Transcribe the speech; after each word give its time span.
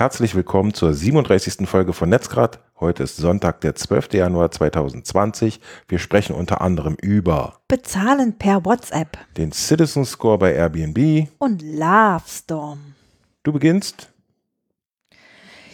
Herzlich 0.00 0.34
willkommen 0.34 0.72
zur 0.72 0.94
37. 0.94 1.68
Folge 1.68 1.92
von 1.92 2.08
Netzgrad. 2.08 2.58
Heute 2.80 3.02
ist 3.02 3.18
Sonntag, 3.18 3.60
der 3.60 3.74
12. 3.74 4.14
Januar 4.14 4.50
2020. 4.50 5.60
Wir 5.88 5.98
sprechen 5.98 6.34
unter 6.34 6.62
anderem 6.62 6.96
über 7.02 7.60
Bezahlen 7.68 8.38
per 8.38 8.64
WhatsApp 8.64 9.18
den 9.36 9.52
Citizen 9.52 10.06
Score 10.06 10.38
bei 10.38 10.54
Airbnb. 10.54 11.28
und 11.36 11.60
Lovestorm. 11.60 12.94
Du 13.42 13.52
beginnst. 13.52 14.08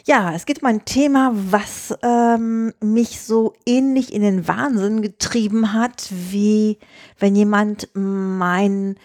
Ja, 0.06 0.34
es 0.34 0.44
geht 0.44 0.60
um 0.60 0.66
ein 0.70 0.84
Thema, 0.84 1.30
was 1.32 1.96
ähm, 2.02 2.72
mich 2.82 3.20
so 3.20 3.54
ähnlich 3.64 4.12
in 4.12 4.22
den 4.22 4.48
Wahnsinn 4.48 5.02
getrieben 5.02 5.72
hat, 5.72 6.08
wie 6.10 6.80
wenn 7.20 7.36
jemand 7.36 7.90
mein 7.94 8.96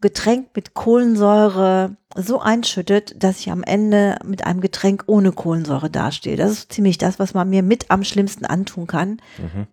Getränk 0.00 0.48
mit 0.54 0.74
Kohlensäure 0.74 1.96
so 2.16 2.40
einschüttet, 2.40 3.22
dass 3.22 3.40
ich 3.40 3.50
am 3.50 3.62
Ende 3.62 4.18
mit 4.24 4.44
einem 4.44 4.60
Getränk 4.60 5.04
ohne 5.06 5.32
Kohlensäure 5.32 5.90
dastehe. 5.90 6.36
Das 6.36 6.50
ist 6.50 6.72
ziemlich 6.72 6.98
das, 6.98 7.18
was 7.18 7.34
man 7.34 7.48
mir 7.50 7.62
mit 7.62 7.90
am 7.90 8.02
schlimmsten 8.02 8.46
antun 8.46 8.86
kann. 8.86 9.20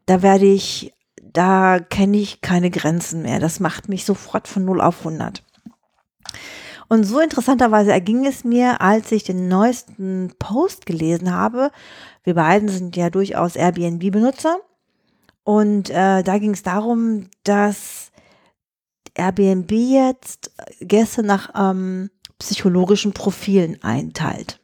Da 0.05 0.21
werde 0.21 0.45
ich, 0.45 0.93
da 1.21 1.79
kenne 1.79 2.17
ich 2.17 2.41
keine 2.41 2.69
Grenzen 2.69 3.23
mehr. 3.23 3.39
Das 3.39 3.59
macht 3.59 3.89
mich 3.89 4.05
sofort 4.05 4.47
von 4.47 4.65
0 4.65 4.81
auf 4.81 4.99
100. 4.99 5.43
Und 6.89 7.03
so 7.03 7.19
interessanterweise 7.19 7.91
erging 7.91 8.25
es 8.25 8.43
mir, 8.43 8.81
als 8.81 9.11
ich 9.11 9.23
den 9.23 9.47
neuesten 9.47 10.33
Post 10.39 10.85
gelesen 10.85 11.33
habe. 11.33 11.71
Wir 12.23 12.35
beiden 12.35 12.69
sind 12.69 12.95
ja 12.95 13.09
durchaus 13.09 13.55
Airbnb-Benutzer. 13.55 14.57
Und 15.43 15.89
äh, 15.89 16.23
da 16.23 16.37
ging 16.37 16.51
es 16.51 16.63
darum, 16.63 17.29
dass 17.43 18.06
Airbnb 19.17 19.71
jetzt 19.71 20.51
Gäste 20.79 21.23
nach 21.23 21.49
ähm, 21.55 22.09
psychologischen 22.39 23.13
Profilen 23.13 23.81
einteilt. 23.83 24.59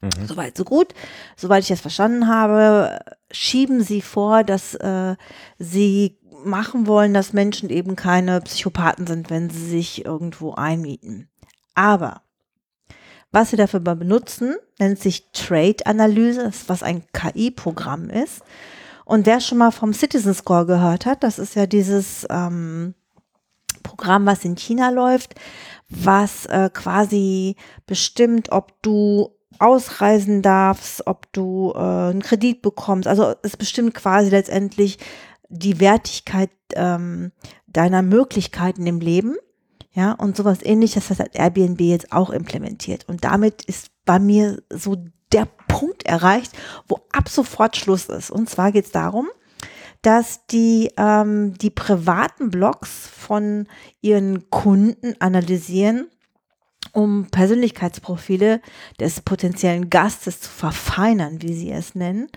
Mhm. 0.00 0.26
Soweit, 0.26 0.56
so 0.56 0.64
gut. 0.64 0.94
Soweit 1.36 1.62
ich 1.62 1.68
das 1.68 1.80
verstanden 1.80 2.28
habe, 2.28 2.98
schieben 3.30 3.82
sie 3.82 4.02
vor, 4.02 4.44
dass 4.44 4.74
äh, 4.74 5.16
sie 5.58 6.18
machen 6.44 6.86
wollen, 6.86 7.14
dass 7.14 7.32
Menschen 7.32 7.70
eben 7.70 7.96
keine 7.96 8.40
Psychopathen 8.42 9.06
sind, 9.06 9.30
wenn 9.30 9.48
sie 9.50 9.66
sich 9.66 10.04
irgendwo 10.04 10.54
einmieten. 10.54 11.28
Aber 11.74 12.22
was 13.32 13.50
sie 13.50 13.56
dafür 13.56 13.80
benutzen, 13.80 14.54
nennt 14.78 15.00
sich 15.00 15.30
Trade-Analyse, 15.32 16.52
was 16.66 16.82
ein 16.82 17.02
KI-Programm 17.12 18.10
ist. 18.10 18.42
Und 19.04 19.26
wer 19.26 19.40
schon 19.40 19.58
mal 19.58 19.70
vom 19.70 19.92
Citizen 19.92 20.34
Score 20.34 20.66
gehört 20.66 21.04
hat, 21.04 21.22
das 21.22 21.38
ist 21.38 21.56
ja 21.56 21.66
dieses 21.66 22.26
ähm, 22.30 22.94
Programm, 23.84 24.26
was 24.26 24.44
in 24.44 24.56
China 24.56 24.90
läuft, 24.90 25.36
was 25.88 26.46
äh, 26.46 26.68
quasi 26.72 27.54
bestimmt, 27.86 28.50
ob 28.50 28.82
du 28.82 29.30
ausreisen 29.60 30.42
darfst, 30.42 31.06
ob 31.06 31.32
du 31.32 31.72
äh, 31.76 31.78
einen 31.78 32.22
Kredit 32.22 32.62
bekommst. 32.62 33.06
Also 33.06 33.34
es 33.42 33.56
bestimmt 33.56 33.94
quasi 33.94 34.30
letztendlich 34.30 34.98
die 35.48 35.78
Wertigkeit 35.78 36.50
ähm, 36.74 37.30
deiner 37.68 38.02
Möglichkeiten 38.02 38.86
im 38.86 38.98
Leben. 38.98 39.36
Ja, 39.92 40.12
und 40.12 40.36
sowas 40.36 40.58
ähnliches 40.62 41.08
hat 41.10 41.36
Airbnb 41.36 41.80
jetzt 41.80 42.12
auch 42.12 42.30
implementiert. 42.30 43.08
Und 43.08 43.22
damit 43.22 43.62
ist 43.62 43.90
bei 44.04 44.18
mir 44.18 44.60
so 44.68 44.96
der 45.32 45.46
Punkt 45.68 46.04
erreicht, 46.04 46.52
wo 46.88 46.98
ab 47.12 47.28
sofort 47.28 47.76
Schluss 47.76 48.06
ist. 48.06 48.30
Und 48.30 48.50
zwar 48.50 48.72
geht 48.72 48.86
es 48.86 48.90
darum, 48.90 49.28
dass 50.04 50.46
die 50.46 50.90
ähm, 50.98 51.54
die 51.56 51.70
privaten 51.70 52.50
Blogs 52.50 53.08
von 53.08 53.66
ihren 54.02 54.50
Kunden 54.50 55.14
analysieren, 55.18 56.08
um 56.92 57.26
Persönlichkeitsprofile 57.30 58.60
des 59.00 59.22
potenziellen 59.22 59.88
Gastes 59.88 60.40
zu 60.40 60.50
verfeinern, 60.50 61.40
wie 61.40 61.54
sie 61.54 61.70
es 61.70 61.94
nennen. 61.94 62.28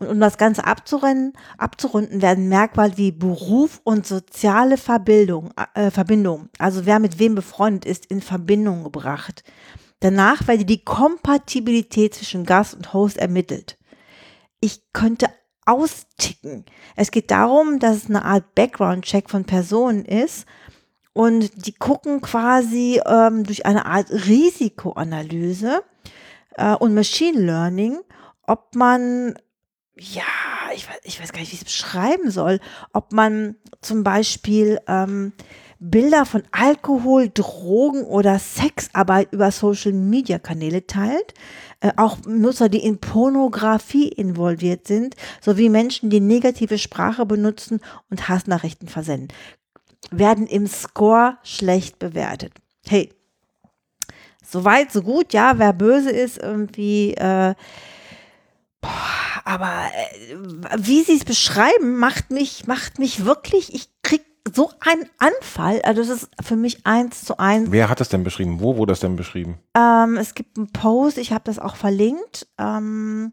Und 0.00 0.08
um 0.08 0.18
das 0.18 0.36
Ganze 0.36 0.64
abzurennen, 0.66 1.32
abzurunden, 1.58 2.22
werden 2.22 2.48
Merkmale 2.48 2.96
wie 2.96 3.12
Beruf 3.12 3.80
und 3.84 4.04
soziale 4.04 4.76
Verbindung, 4.76 5.52
äh, 5.74 5.92
Verbindung, 5.92 6.48
also 6.58 6.86
wer 6.86 6.98
mit 6.98 7.20
wem 7.20 7.36
befreundet 7.36 7.84
ist, 7.84 8.06
in 8.06 8.20
Verbindung 8.20 8.82
gebracht. 8.82 9.44
Danach 10.00 10.48
werde 10.48 10.64
die 10.64 10.84
Kompatibilität 10.84 12.16
zwischen 12.16 12.44
Gast 12.44 12.74
und 12.74 12.92
Host 12.92 13.16
ermittelt. 13.16 13.78
Ich 14.60 14.92
könnte 14.92 15.28
austicken. 15.66 16.64
Es 16.96 17.10
geht 17.10 17.30
darum, 17.30 17.78
dass 17.78 17.96
es 17.96 18.08
eine 18.08 18.24
Art 18.24 18.54
Background-Check 18.54 19.30
von 19.30 19.44
Personen 19.44 20.04
ist 20.04 20.46
und 21.12 21.66
die 21.66 21.72
gucken 21.72 22.20
quasi 22.20 23.00
ähm, 23.06 23.44
durch 23.44 23.66
eine 23.66 23.86
Art 23.86 24.10
Risikoanalyse 24.10 25.82
äh, 26.56 26.74
und 26.74 26.94
Machine 26.94 27.40
Learning, 27.40 27.98
ob 28.46 28.74
man, 28.74 29.38
ja, 29.96 30.22
ich 30.74 30.88
weiß, 30.88 31.00
ich 31.04 31.20
weiß 31.20 31.32
gar 31.32 31.40
nicht, 31.40 31.52
wie 31.52 31.56
ich 31.56 31.62
es 31.62 31.66
beschreiben 31.66 32.30
soll, 32.30 32.60
ob 32.92 33.12
man 33.12 33.56
zum 33.82 34.04
Beispiel 34.04 34.80
ähm, 34.88 35.32
Bilder 35.84 36.24
von 36.26 36.44
Alkohol, 36.52 37.28
Drogen 37.28 38.04
oder 38.04 38.38
Sexarbeit 38.38 39.32
über 39.32 39.50
Social-Media-Kanäle 39.50 40.86
teilt. 40.86 41.34
Äh, 41.80 41.90
auch 41.96 42.18
Nutzer, 42.24 42.68
die 42.68 42.84
in 42.84 42.98
Pornografie 42.98 44.06
involviert 44.06 44.86
sind, 44.86 45.16
sowie 45.40 45.68
Menschen, 45.68 46.08
die 46.08 46.20
negative 46.20 46.78
Sprache 46.78 47.26
benutzen 47.26 47.80
und 48.10 48.28
Hassnachrichten 48.28 48.86
versenden, 48.86 49.36
werden 50.12 50.46
im 50.46 50.68
Score 50.68 51.38
schlecht 51.42 51.98
bewertet. 51.98 52.52
Hey, 52.86 53.12
soweit, 54.44 54.92
so 54.92 55.02
gut, 55.02 55.32
ja, 55.32 55.58
wer 55.58 55.72
böse 55.72 56.10
ist, 56.10 56.38
irgendwie, 56.38 57.14
äh, 57.14 57.54
boah, 58.80 59.42
aber 59.44 59.90
äh, 59.94 60.36
wie 60.78 61.02
sie 61.02 61.16
es 61.16 61.24
beschreiben, 61.24 61.96
macht 61.96 62.30
mich, 62.30 62.68
macht 62.68 63.00
mich 63.00 63.24
wirklich, 63.24 63.74
ich 63.74 63.88
krieg 64.02 64.22
so 64.50 64.70
einen 64.80 65.08
Anfall. 65.18 65.80
Also 65.82 66.02
das 66.02 66.10
ist 66.10 66.30
für 66.42 66.56
mich 66.56 66.86
eins 66.86 67.24
zu 67.24 67.38
eins. 67.38 67.70
Wer 67.70 67.88
hat 67.88 68.00
das 68.00 68.08
denn 68.08 68.24
beschrieben? 68.24 68.60
Wo 68.60 68.76
wurde 68.76 68.92
das 68.92 69.00
denn 69.00 69.16
beschrieben? 69.16 69.58
Ähm, 69.76 70.16
es 70.16 70.34
gibt 70.34 70.56
einen 70.56 70.72
Post, 70.72 71.18
ich 71.18 71.32
habe 71.32 71.44
das 71.44 71.58
auch 71.58 71.76
verlinkt. 71.76 72.48
Ähm, 72.58 73.32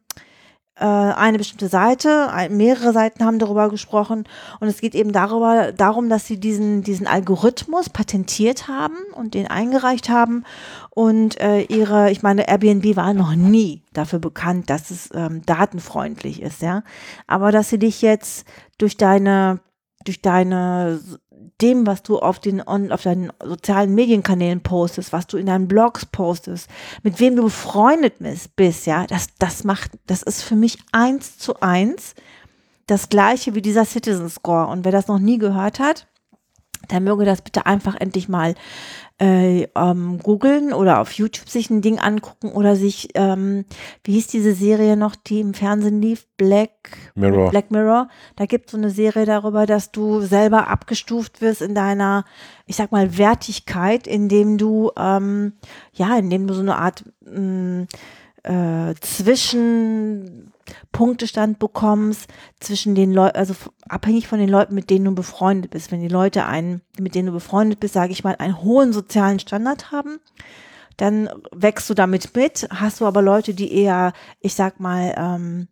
äh, 0.79 0.85
eine 0.85 1.37
bestimmte 1.37 1.67
Seite, 1.67 2.31
ein, 2.31 2.55
mehrere 2.55 2.93
Seiten 2.93 3.25
haben 3.25 3.37
darüber 3.37 3.69
gesprochen 3.69 4.23
und 4.61 4.67
es 4.69 4.79
geht 4.79 4.95
eben 4.95 5.11
darüber, 5.11 5.73
darum, 5.73 6.09
dass 6.09 6.25
sie 6.25 6.39
diesen, 6.39 6.83
diesen 6.83 7.05
Algorithmus 7.05 7.89
patentiert 7.89 8.69
haben 8.69 8.95
und 9.13 9.33
den 9.33 9.47
eingereicht 9.47 10.07
haben 10.07 10.45
und 10.89 11.39
äh, 11.41 11.63
ihre, 11.63 12.11
ich 12.11 12.23
meine, 12.23 12.47
Airbnb 12.47 12.95
war 12.95 13.13
noch 13.13 13.35
nie 13.35 13.83
dafür 13.91 14.19
bekannt, 14.19 14.69
dass 14.69 14.89
es 14.89 15.09
ähm, 15.13 15.41
datenfreundlich 15.45 16.41
ist, 16.41 16.61
ja, 16.61 16.83
aber 17.27 17.51
dass 17.51 17.69
sie 17.69 17.79
dich 17.79 18.01
jetzt 18.01 18.47
durch 18.77 18.95
deine 18.95 19.59
durch 20.09 20.21
deine 20.21 20.99
dem, 21.61 21.85
was 21.85 22.03
du 22.03 22.19
auf 22.19 22.39
den 22.39 22.61
on, 22.65 22.91
auf 22.91 23.03
deinen 23.03 23.31
sozialen 23.43 23.93
Medienkanälen 23.93 24.61
postest, 24.61 25.13
was 25.13 25.27
du 25.27 25.37
in 25.37 25.45
deinen 25.45 25.67
Blogs 25.67 26.05
postest, 26.05 26.69
mit 27.03 27.19
wem 27.19 27.35
du 27.35 27.43
befreundet 27.43 28.15
bist, 28.55 28.85
ja, 28.85 29.05
das, 29.07 29.27
das 29.39 29.63
macht, 29.63 29.91
das 30.07 30.23
ist 30.23 30.41
für 30.41 30.55
mich 30.55 30.77
eins 30.91 31.37
zu 31.37 31.59
eins 31.61 32.15
das 32.87 33.09
gleiche 33.09 33.55
wie 33.55 33.61
dieser 33.61 33.85
Citizen 33.85 34.29
Score. 34.29 34.67
Und 34.67 34.83
wer 34.83 34.91
das 34.91 35.07
noch 35.07 35.19
nie 35.19 35.37
gehört 35.37 35.79
hat, 35.79 36.07
der 36.89 37.01
möge 37.01 37.25
das 37.25 37.41
bitte 37.41 37.65
einfach 37.65 37.95
endlich 37.95 38.29
mal 38.29 38.55
äh, 39.19 39.67
ähm, 39.75 40.19
googeln 40.19 40.73
oder 40.73 40.99
auf 41.01 41.11
YouTube 41.11 41.49
sich 41.49 41.69
ein 41.69 41.81
Ding 41.81 41.99
angucken 41.99 42.51
oder 42.51 42.75
sich, 42.75 43.09
ähm, 43.15 43.65
wie 44.03 44.13
hieß 44.13 44.27
diese 44.27 44.53
Serie 44.53 44.95
noch, 44.95 45.15
die 45.15 45.41
im 45.41 45.53
Fernsehen 45.53 46.01
lief? 46.01 46.25
Black 46.37 46.71
Mirror. 47.15 47.49
Black 47.49 47.69
Mirror. 47.69 48.07
Da 48.37 48.45
gibt 48.45 48.67
es 48.67 48.71
so 48.71 48.77
eine 48.77 48.89
Serie 48.89 49.25
darüber, 49.25 49.65
dass 49.65 49.91
du 49.91 50.21
selber 50.21 50.69
abgestuft 50.69 51.41
wirst 51.41 51.61
in 51.61 51.75
deiner, 51.75 52.23
ich 52.65 52.77
sag 52.77 52.91
mal, 52.91 53.17
Wertigkeit, 53.17 54.07
indem 54.07 54.57
du, 54.57 54.91
ähm, 54.97 55.53
ja, 55.93 56.17
indem 56.17 56.47
du 56.47 56.53
so 56.53 56.61
eine 56.61 56.77
Art 56.77 57.03
mh, 57.25 57.87
äh, 58.43 58.95
zwischen 59.01 60.53
Punktestand 60.91 61.59
bekommst 61.59 62.27
zwischen 62.59 62.95
den 62.95 63.11
Leuten, 63.13 63.37
also 63.37 63.55
abhängig 63.87 64.27
von 64.27 64.39
den 64.39 64.49
Leuten, 64.49 64.75
mit 64.75 64.89
denen 64.89 65.05
du 65.05 65.15
befreundet 65.15 65.71
bist. 65.71 65.91
Wenn 65.91 66.01
die 66.01 66.07
Leute 66.07 66.45
einen, 66.45 66.81
mit 66.99 67.15
denen 67.15 67.27
du 67.27 67.33
befreundet 67.33 67.79
bist, 67.79 67.93
sage 67.93 68.11
ich 68.11 68.23
mal, 68.23 68.35
einen 68.37 68.61
hohen 68.61 68.93
sozialen 68.93 69.39
Standard 69.39 69.91
haben, 69.91 70.19
dann 70.97 71.29
wächst 71.51 71.89
du 71.89 71.93
damit 71.93 72.35
mit. 72.35 72.67
Hast 72.71 72.99
du 72.99 73.05
aber 73.05 73.21
Leute, 73.21 73.53
die 73.53 73.73
eher, 73.73 74.13
ich 74.41 74.53
sag 74.53 74.79
mal, 74.79 75.13
ähm, 75.17 75.67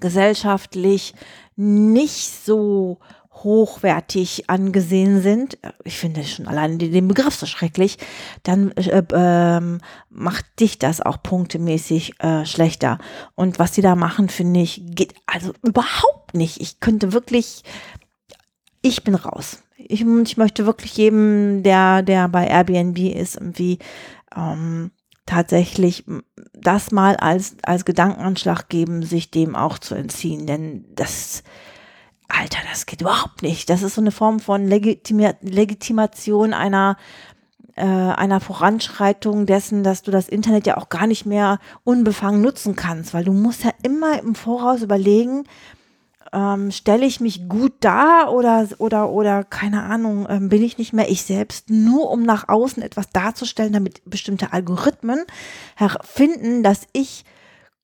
gesellschaftlich 0.00 1.14
nicht 1.56 2.44
so 2.44 2.98
hochwertig 3.44 4.48
angesehen 4.48 5.22
sind, 5.22 5.58
ich 5.84 5.98
finde 5.98 6.24
schon 6.24 6.46
allein 6.46 6.78
den 6.78 7.08
Begriff 7.08 7.34
so 7.34 7.46
schrecklich, 7.46 7.98
dann 8.42 8.72
äh, 8.72 9.02
ähm, 9.12 9.80
macht 10.10 10.46
dich 10.60 10.78
das 10.78 11.00
auch 11.00 11.22
punktemäßig 11.22 12.20
äh, 12.20 12.44
schlechter. 12.46 12.98
Und 13.34 13.58
was 13.58 13.72
die 13.72 13.82
da 13.82 13.94
machen, 13.94 14.28
finde 14.28 14.60
ich, 14.60 14.82
geht 14.84 15.14
also 15.26 15.52
überhaupt 15.62 16.34
nicht. 16.34 16.60
Ich 16.60 16.80
könnte 16.80 17.12
wirklich, 17.12 17.62
ich 18.82 19.04
bin 19.04 19.14
raus. 19.14 19.62
Ich, 19.76 20.02
ich 20.02 20.36
möchte 20.36 20.66
wirklich 20.66 20.96
jedem, 20.96 21.62
der, 21.62 22.02
der 22.02 22.28
bei 22.28 22.46
Airbnb 22.46 22.98
ist, 22.98 23.36
irgendwie 23.36 23.78
ähm, 24.36 24.90
tatsächlich 25.28 26.04
das 26.54 26.90
mal 26.90 27.16
als, 27.16 27.56
als 27.62 27.84
Gedankenanschlag 27.84 28.68
geben, 28.68 29.02
sich 29.02 29.30
dem 29.30 29.54
auch 29.54 29.78
zu 29.78 29.94
entziehen. 29.94 30.46
Denn 30.46 30.84
das, 30.94 31.42
Alter, 32.28 32.58
das 32.70 32.86
geht 32.86 33.00
überhaupt 33.00 33.42
nicht. 33.42 33.70
Das 33.70 33.82
ist 33.82 33.94
so 33.94 34.00
eine 34.00 34.12
Form 34.12 34.38
von 34.38 34.66
Legitima 34.66 35.34
Legitimation 35.40 36.52
einer 36.52 36.96
äh, 37.74 37.84
einer 37.84 38.40
Voranschreitung 38.40 39.46
dessen, 39.46 39.82
dass 39.82 40.02
du 40.02 40.10
das 40.10 40.28
Internet 40.28 40.66
ja 40.66 40.76
auch 40.76 40.88
gar 40.88 41.06
nicht 41.06 41.26
mehr 41.26 41.58
unbefangen 41.84 42.42
nutzen 42.42 42.76
kannst, 42.76 43.14
weil 43.14 43.24
du 43.24 43.32
musst 43.32 43.64
ja 43.64 43.70
immer 43.82 44.20
im 44.20 44.34
Voraus 44.34 44.82
überlegen, 44.82 45.44
ähm, 46.32 46.70
stelle 46.70 47.06
ich 47.06 47.20
mich 47.20 47.48
gut 47.48 47.72
dar 47.80 48.32
oder, 48.32 48.66
oder, 48.78 49.10
oder 49.10 49.44
keine 49.44 49.84
Ahnung, 49.84 50.26
ähm, 50.28 50.48
bin 50.48 50.62
ich 50.62 50.76
nicht 50.76 50.92
mehr 50.92 51.08
ich 51.08 51.22
selbst, 51.22 51.70
nur 51.70 52.10
um 52.10 52.24
nach 52.24 52.48
außen 52.48 52.82
etwas 52.82 53.10
darzustellen, 53.10 53.72
damit 53.72 54.02
bestimmte 54.04 54.52
Algorithmen 54.52 55.24
finden, 56.02 56.62
dass 56.62 56.82
ich 56.92 57.24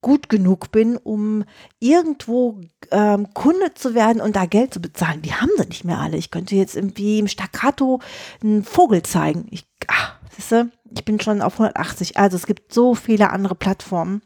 gut 0.04 0.28
genug 0.28 0.70
bin, 0.70 0.98
um 0.98 1.44
irgendwo 1.80 2.60
ähm, 2.90 3.32
Kunde 3.32 3.72
zu 3.74 3.94
werden 3.94 4.20
und 4.20 4.36
da 4.36 4.44
Geld 4.44 4.74
zu 4.74 4.80
bezahlen. 4.80 5.22
Die 5.22 5.32
haben 5.32 5.48
sie 5.56 5.66
nicht 5.66 5.86
mehr 5.86 5.98
alle. 5.98 6.18
Ich 6.18 6.30
könnte 6.30 6.54
jetzt 6.54 6.76
irgendwie 6.76 7.18
im 7.18 7.26
Staccato 7.26 8.00
einen 8.42 8.64
Vogel 8.64 9.02
zeigen. 9.02 9.46
Ich, 9.50 9.66
ach, 9.86 10.16
siehste, 10.30 10.70
ich 10.94 11.06
bin 11.06 11.20
schon 11.20 11.40
auf 11.40 11.54
180. 11.54 12.18
Also 12.18 12.36
es 12.36 12.44
gibt 12.46 12.74
so 12.74 12.94
viele 12.94 13.30
andere 13.30 13.54
Plattformen, 13.54 14.20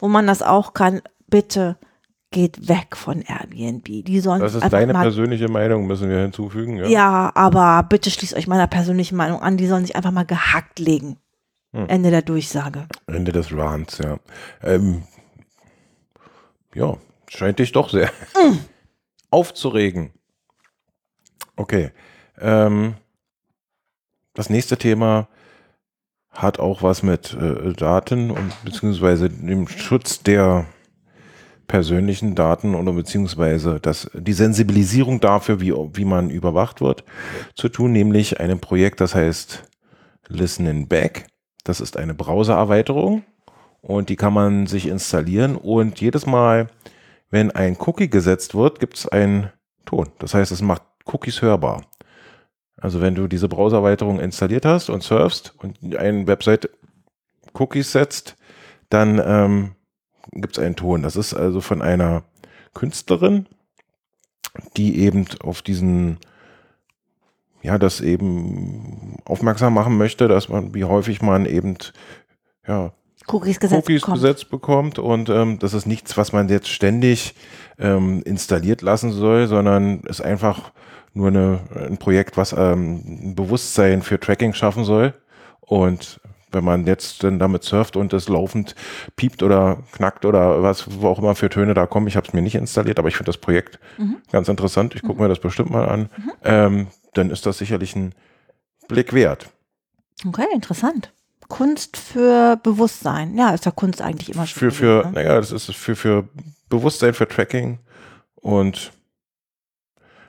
wo 0.00 0.08
man 0.08 0.26
das 0.26 0.42
auch 0.42 0.74
kann. 0.74 1.02
Bitte 1.28 1.78
geht 2.32 2.68
weg 2.68 2.96
von 2.96 3.22
Airbnb. 3.22 3.84
Die 3.84 4.20
sollen 4.20 4.40
das 4.40 4.56
ist 4.56 4.72
deine 4.72 4.92
persönliche 4.92 5.48
Meinung, 5.48 5.86
müssen 5.86 6.10
wir 6.10 6.18
hinzufügen. 6.18 6.78
Ja? 6.78 6.86
ja, 6.88 7.32
aber 7.36 7.86
bitte 7.88 8.10
schließt 8.10 8.34
euch 8.34 8.48
meiner 8.48 8.66
persönlichen 8.66 9.14
Meinung 9.14 9.40
an. 9.40 9.56
Die 9.56 9.68
sollen 9.68 9.86
sich 9.86 9.94
einfach 9.94 10.10
mal 10.10 10.26
gehackt 10.26 10.80
legen. 10.80 11.16
Hm. 11.78 11.88
Ende 11.88 12.10
der 12.10 12.22
Durchsage. 12.22 12.88
Ende 13.06 13.30
des 13.30 13.56
Rants, 13.56 13.98
ja. 13.98 14.18
Ähm, 14.64 15.02
ja, 16.74 16.96
scheint 17.28 17.60
dich 17.60 17.70
doch 17.70 17.88
sehr 17.88 18.08
mm. 18.34 18.58
aufzuregen. 19.30 20.10
Okay. 21.54 21.92
Ähm, 22.40 22.94
das 24.34 24.50
nächste 24.50 24.76
Thema 24.76 25.28
hat 26.30 26.58
auch 26.58 26.82
was 26.82 27.04
mit 27.04 27.34
äh, 27.34 27.72
Daten 27.74 28.32
und 28.32 28.52
beziehungsweise 28.64 29.30
dem 29.30 29.68
Schutz 29.68 30.22
der 30.24 30.66
persönlichen 31.68 32.34
Daten 32.34 32.74
oder 32.74 32.92
beziehungsweise 32.92 33.78
das, 33.78 34.10
die 34.14 34.32
Sensibilisierung 34.32 35.20
dafür, 35.20 35.60
wie, 35.60 35.72
wie 35.72 36.04
man 36.04 36.30
überwacht 36.30 36.80
wird, 36.80 37.04
zu 37.54 37.68
tun, 37.68 37.92
nämlich 37.92 38.40
einem 38.40 38.58
Projekt, 38.58 39.00
das 39.00 39.14
heißt 39.14 39.64
Listening 40.28 40.88
Back. 40.88 41.26
Das 41.68 41.82
ist 41.82 41.98
eine 41.98 42.14
Browser-Erweiterung 42.14 43.24
und 43.82 44.08
die 44.08 44.16
kann 44.16 44.32
man 44.32 44.66
sich 44.66 44.86
installieren 44.86 45.54
und 45.54 46.00
jedes 46.00 46.24
Mal, 46.24 46.68
wenn 47.28 47.50
ein 47.50 47.76
Cookie 47.78 48.08
gesetzt 48.08 48.54
wird, 48.54 48.80
gibt 48.80 48.96
es 48.96 49.06
einen 49.06 49.52
Ton. 49.84 50.08
Das 50.18 50.32
heißt, 50.32 50.50
es 50.50 50.62
macht 50.62 50.82
Cookies 51.04 51.42
hörbar. 51.42 51.82
Also 52.78 53.02
wenn 53.02 53.14
du 53.14 53.28
diese 53.28 53.48
Browser-Erweiterung 53.48 54.18
installiert 54.18 54.64
hast 54.64 54.88
und 54.88 55.02
surfst 55.02 55.52
und 55.58 55.94
eine 55.94 56.26
Website 56.26 56.70
Cookies 57.52 57.92
setzt, 57.92 58.38
dann 58.88 59.20
ähm, 59.22 59.72
gibt 60.32 60.56
es 60.56 60.64
einen 60.64 60.74
Ton. 60.74 61.02
Das 61.02 61.16
ist 61.16 61.34
also 61.34 61.60
von 61.60 61.82
einer 61.82 62.22
Künstlerin, 62.72 63.46
die 64.78 65.00
eben 65.00 65.26
auf 65.40 65.60
diesen, 65.60 66.16
ja, 67.68 67.76
das 67.76 68.00
eben 68.00 69.16
aufmerksam 69.26 69.74
machen 69.74 69.98
möchte, 69.98 70.26
dass 70.26 70.48
man, 70.48 70.74
wie 70.74 70.84
häufig 70.84 71.20
man 71.20 71.44
eben, 71.44 71.76
ja, 72.66 72.92
Cookies 73.26 73.60
gesetzt 73.60 73.82
Cookies 73.82 74.00
bekommt. 74.00 74.22
Gesetzt 74.22 74.50
bekommt 74.50 74.98
und 74.98 75.28
ähm, 75.28 75.58
das 75.58 75.74
ist 75.74 75.84
nichts, 75.84 76.16
was 76.16 76.32
man 76.32 76.48
jetzt 76.48 76.68
ständig 76.68 77.34
ähm, 77.78 78.22
installiert 78.24 78.80
lassen 78.80 79.12
soll, 79.12 79.48
sondern 79.48 80.00
ist 80.00 80.22
einfach 80.22 80.72
nur 81.12 81.28
eine, 81.28 81.60
ein 81.74 81.98
Projekt, 81.98 82.38
was 82.38 82.54
ähm, 82.54 83.02
ein 83.04 83.34
Bewusstsein 83.34 84.00
für 84.00 84.18
Tracking 84.18 84.54
schaffen 84.54 84.84
soll 84.84 85.12
und 85.60 86.20
wenn 86.50 86.64
man 86.64 86.86
jetzt 86.86 87.22
dann 87.22 87.38
damit 87.38 87.64
surft 87.64 87.96
und 87.98 88.14
es 88.14 88.30
laufend 88.30 88.74
piept 89.16 89.42
oder 89.42 89.82
knackt 89.92 90.24
oder 90.24 90.62
was 90.62 90.86
wo 91.02 91.08
auch 91.08 91.18
immer 91.18 91.34
für 91.34 91.50
Töne 91.50 91.74
da 91.74 91.84
kommen. 91.84 92.06
Ich 92.06 92.16
habe 92.16 92.26
es 92.26 92.32
mir 92.32 92.40
nicht 92.40 92.54
installiert, 92.54 92.98
aber 92.98 93.08
ich 93.08 93.16
finde 93.16 93.28
das 93.28 93.36
Projekt 93.36 93.78
mhm. 93.98 94.16
ganz 94.32 94.48
interessant. 94.48 94.94
Ich 94.94 95.02
gucke 95.02 95.16
mhm. 95.16 95.24
mir 95.24 95.28
das 95.28 95.40
bestimmt 95.40 95.68
mal 95.68 95.86
an. 95.86 96.00
Mhm. 96.00 96.32
Ähm, 96.44 96.86
dann 97.18 97.30
ist 97.30 97.46
das 97.46 97.58
sicherlich 97.58 97.94
ein 97.96 98.14
Blick 98.88 99.12
wert. 99.12 99.50
Okay, 100.26 100.46
interessant. 100.52 101.12
Kunst 101.48 101.96
für 101.96 102.56
Bewusstsein. 102.62 103.36
Ja, 103.36 103.54
ist 103.54 103.64
ja 103.64 103.70
Kunst 103.70 104.02
eigentlich 104.02 104.30
immer 104.30 104.46
schon. 104.46 104.58
Für, 104.58 104.70
für, 104.70 105.06
ne? 105.06 105.12
naja, 105.12 105.36
das 105.36 105.52
ist 105.52 105.70
für, 105.74 105.96
für 105.96 106.28
Bewusstsein, 106.68 107.14
für 107.14 107.26
Tracking 107.26 107.78
und 108.34 108.92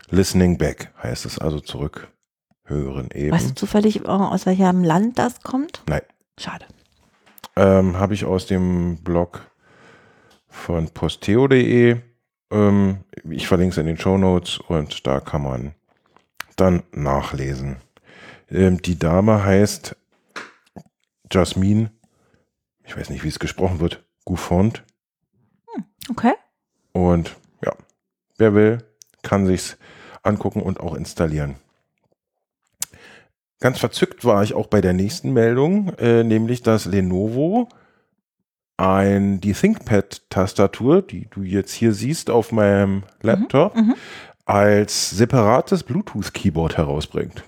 Listening 0.09 0.57
Back 0.57 0.91
heißt 1.03 1.25
es 1.25 1.37
also 1.39 1.59
zurück 1.59 2.07
höheren 2.63 3.09
Ebene. 3.11 3.33
Weißt 3.33 3.51
du 3.51 3.55
zufällig, 3.55 4.05
aus 4.05 4.45
welchem 4.45 4.83
Land 4.83 5.19
das 5.19 5.41
kommt? 5.41 5.83
Nein. 5.87 6.01
Schade. 6.39 6.65
Ähm, 7.55 7.97
Habe 7.97 8.13
ich 8.13 8.25
aus 8.25 8.45
dem 8.45 8.97
Blog 9.03 9.41
von 10.47 10.89
posteo.de. 10.89 11.97
Ähm, 12.51 13.03
ich 13.29 13.47
verlinke 13.47 13.73
es 13.73 13.77
in 13.77 13.85
den 13.85 13.97
Show 13.97 14.17
Notes 14.17 14.57
und 14.59 15.05
da 15.05 15.19
kann 15.19 15.43
man 15.43 15.75
dann 16.59 16.83
nachlesen. 16.91 17.77
Ähm, 18.49 18.81
die 18.81 18.97
Dame 18.97 19.43
heißt 19.43 19.95
Jasmine, 21.31 21.91
ich 22.83 22.97
weiß 22.97 23.09
nicht, 23.09 23.23
wie 23.23 23.27
es 23.29 23.39
gesprochen 23.39 23.79
wird, 23.79 24.03
Gouffont. 24.25 24.83
Hm, 25.73 25.85
okay. 26.09 26.33
Und 26.91 27.35
ja, 27.63 27.73
wer 28.37 28.53
will, 28.53 28.79
kann 29.21 29.45
sich's 29.45 29.77
angucken 30.23 30.61
und 30.61 30.79
auch 30.79 30.95
installieren. 30.95 31.55
Ganz 33.59 33.77
verzückt 33.79 34.23
war 34.23 34.41
ich 34.43 34.53
auch 34.53 34.67
bei 34.67 34.81
der 34.81 34.93
nächsten 34.93 35.33
Meldung, 35.33 35.93
äh, 35.97 36.23
nämlich 36.23 36.63
dass 36.63 36.85
Lenovo 36.85 37.67
ein, 38.77 39.41
die 39.41 39.51
ThinkPad-Tastatur, 39.51 41.01
die 41.01 41.27
du 41.29 41.41
jetzt 41.41 41.73
hier 41.73 41.93
siehst 41.93 42.29
auf 42.29 42.53
meinem 42.53 43.03
Laptop, 43.21 43.75
mhm, 43.75 43.81
mhm. 43.81 43.95
Als 44.49 45.11
separates 45.11 45.83
Bluetooth-Keyboard 45.83 46.75
herausbringt. 46.75 47.43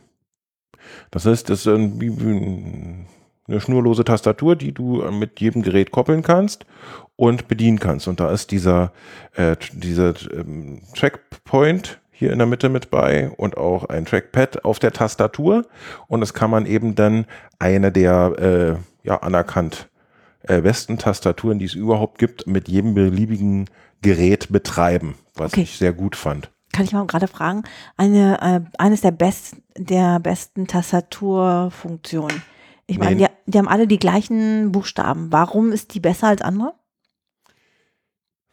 Das 1.10 1.26
heißt, 1.26 1.50
das 1.50 1.62
ist 1.62 1.68
eine 1.68 3.08
schnurlose 3.58 4.04
Tastatur, 4.04 4.56
die 4.56 4.72
du 4.72 5.02
mit 5.12 5.40
jedem 5.40 5.64
Gerät 5.64 5.90
koppeln 5.90 6.22
kannst 6.22 6.68
und 7.16 7.48
bedienen 7.48 7.80
kannst. 7.80 8.08
Und 8.08 8.20
da 8.20 8.32
ist 8.32 8.52
dieser, 8.52 8.92
äh, 9.34 9.56
dieser 9.74 10.14
ähm, 10.32 10.84
Checkpoint 10.94 12.00
hier 12.12 12.32
in 12.32 12.38
der 12.38 12.46
Mitte 12.46 12.70
mit 12.70 12.92
bei 12.92 13.32
und 13.32 13.58
auch 13.58 13.86
ein 13.86 14.06
Trackpad 14.06 14.64
auf 14.64 14.78
der 14.78 14.94
Tastatur. 14.94 15.66
Und 16.08 16.22
das 16.22 16.36
kann 16.36 16.52
man 16.52 16.68
eben 16.68 16.94
dann 16.94 17.26
eine 17.58 17.92
der 17.92 18.78
äh, 19.04 19.08
ja, 19.08 19.18
anerkannt 19.18 19.90
äh, 20.44 20.62
besten 20.62 21.00
Tastaturen, 21.00 21.58
die 21.58 21.66
es 21.66 21.74
überhaupt 21.74 22.20
gibt, 22.20 22.46
mit 22.46 22.70
jedem 22.70 22.94
beliebigen 22.94 23.72
Gerät 24.04 24.52
betreiben, 24.52 25.16
was 25.34 25.54
okay. 25.54 25.64
ich 25.64 25.78
sehr 25.80 25.94
gut 25.94 26.16
fand. 26.16 26.52
Kann 26.74 26.86
ich 26.86 26.94
mal 26.94 27.06
gerade 27.06 27.28
fragen, 27.28 27.64
eine, 27.98 28.42
äh, 28.42 28.62
eines 28.78 29.02
der, 29.02 29.12
best, 29.12 29.58
der 29.78 30.20
besten 30.20 30.68
Tastaturfunktionen. 30.68 32.42
Ich 32.88 32.98
meine, 32.98 33.16
die, 33.16 33.26
die 33.46 33.58
haben 33.58 33.68
alle 33.68 33.88
die 33.88 34.00
gleichen 34.00 34.72
Buchstaben. 34.72 35.32
Warum 35.32 35.72
ist 35.72 35.94
die 35.94 36.00
besser 36.00 36.28
als 36.28 36.42
andere? 36.42 36.74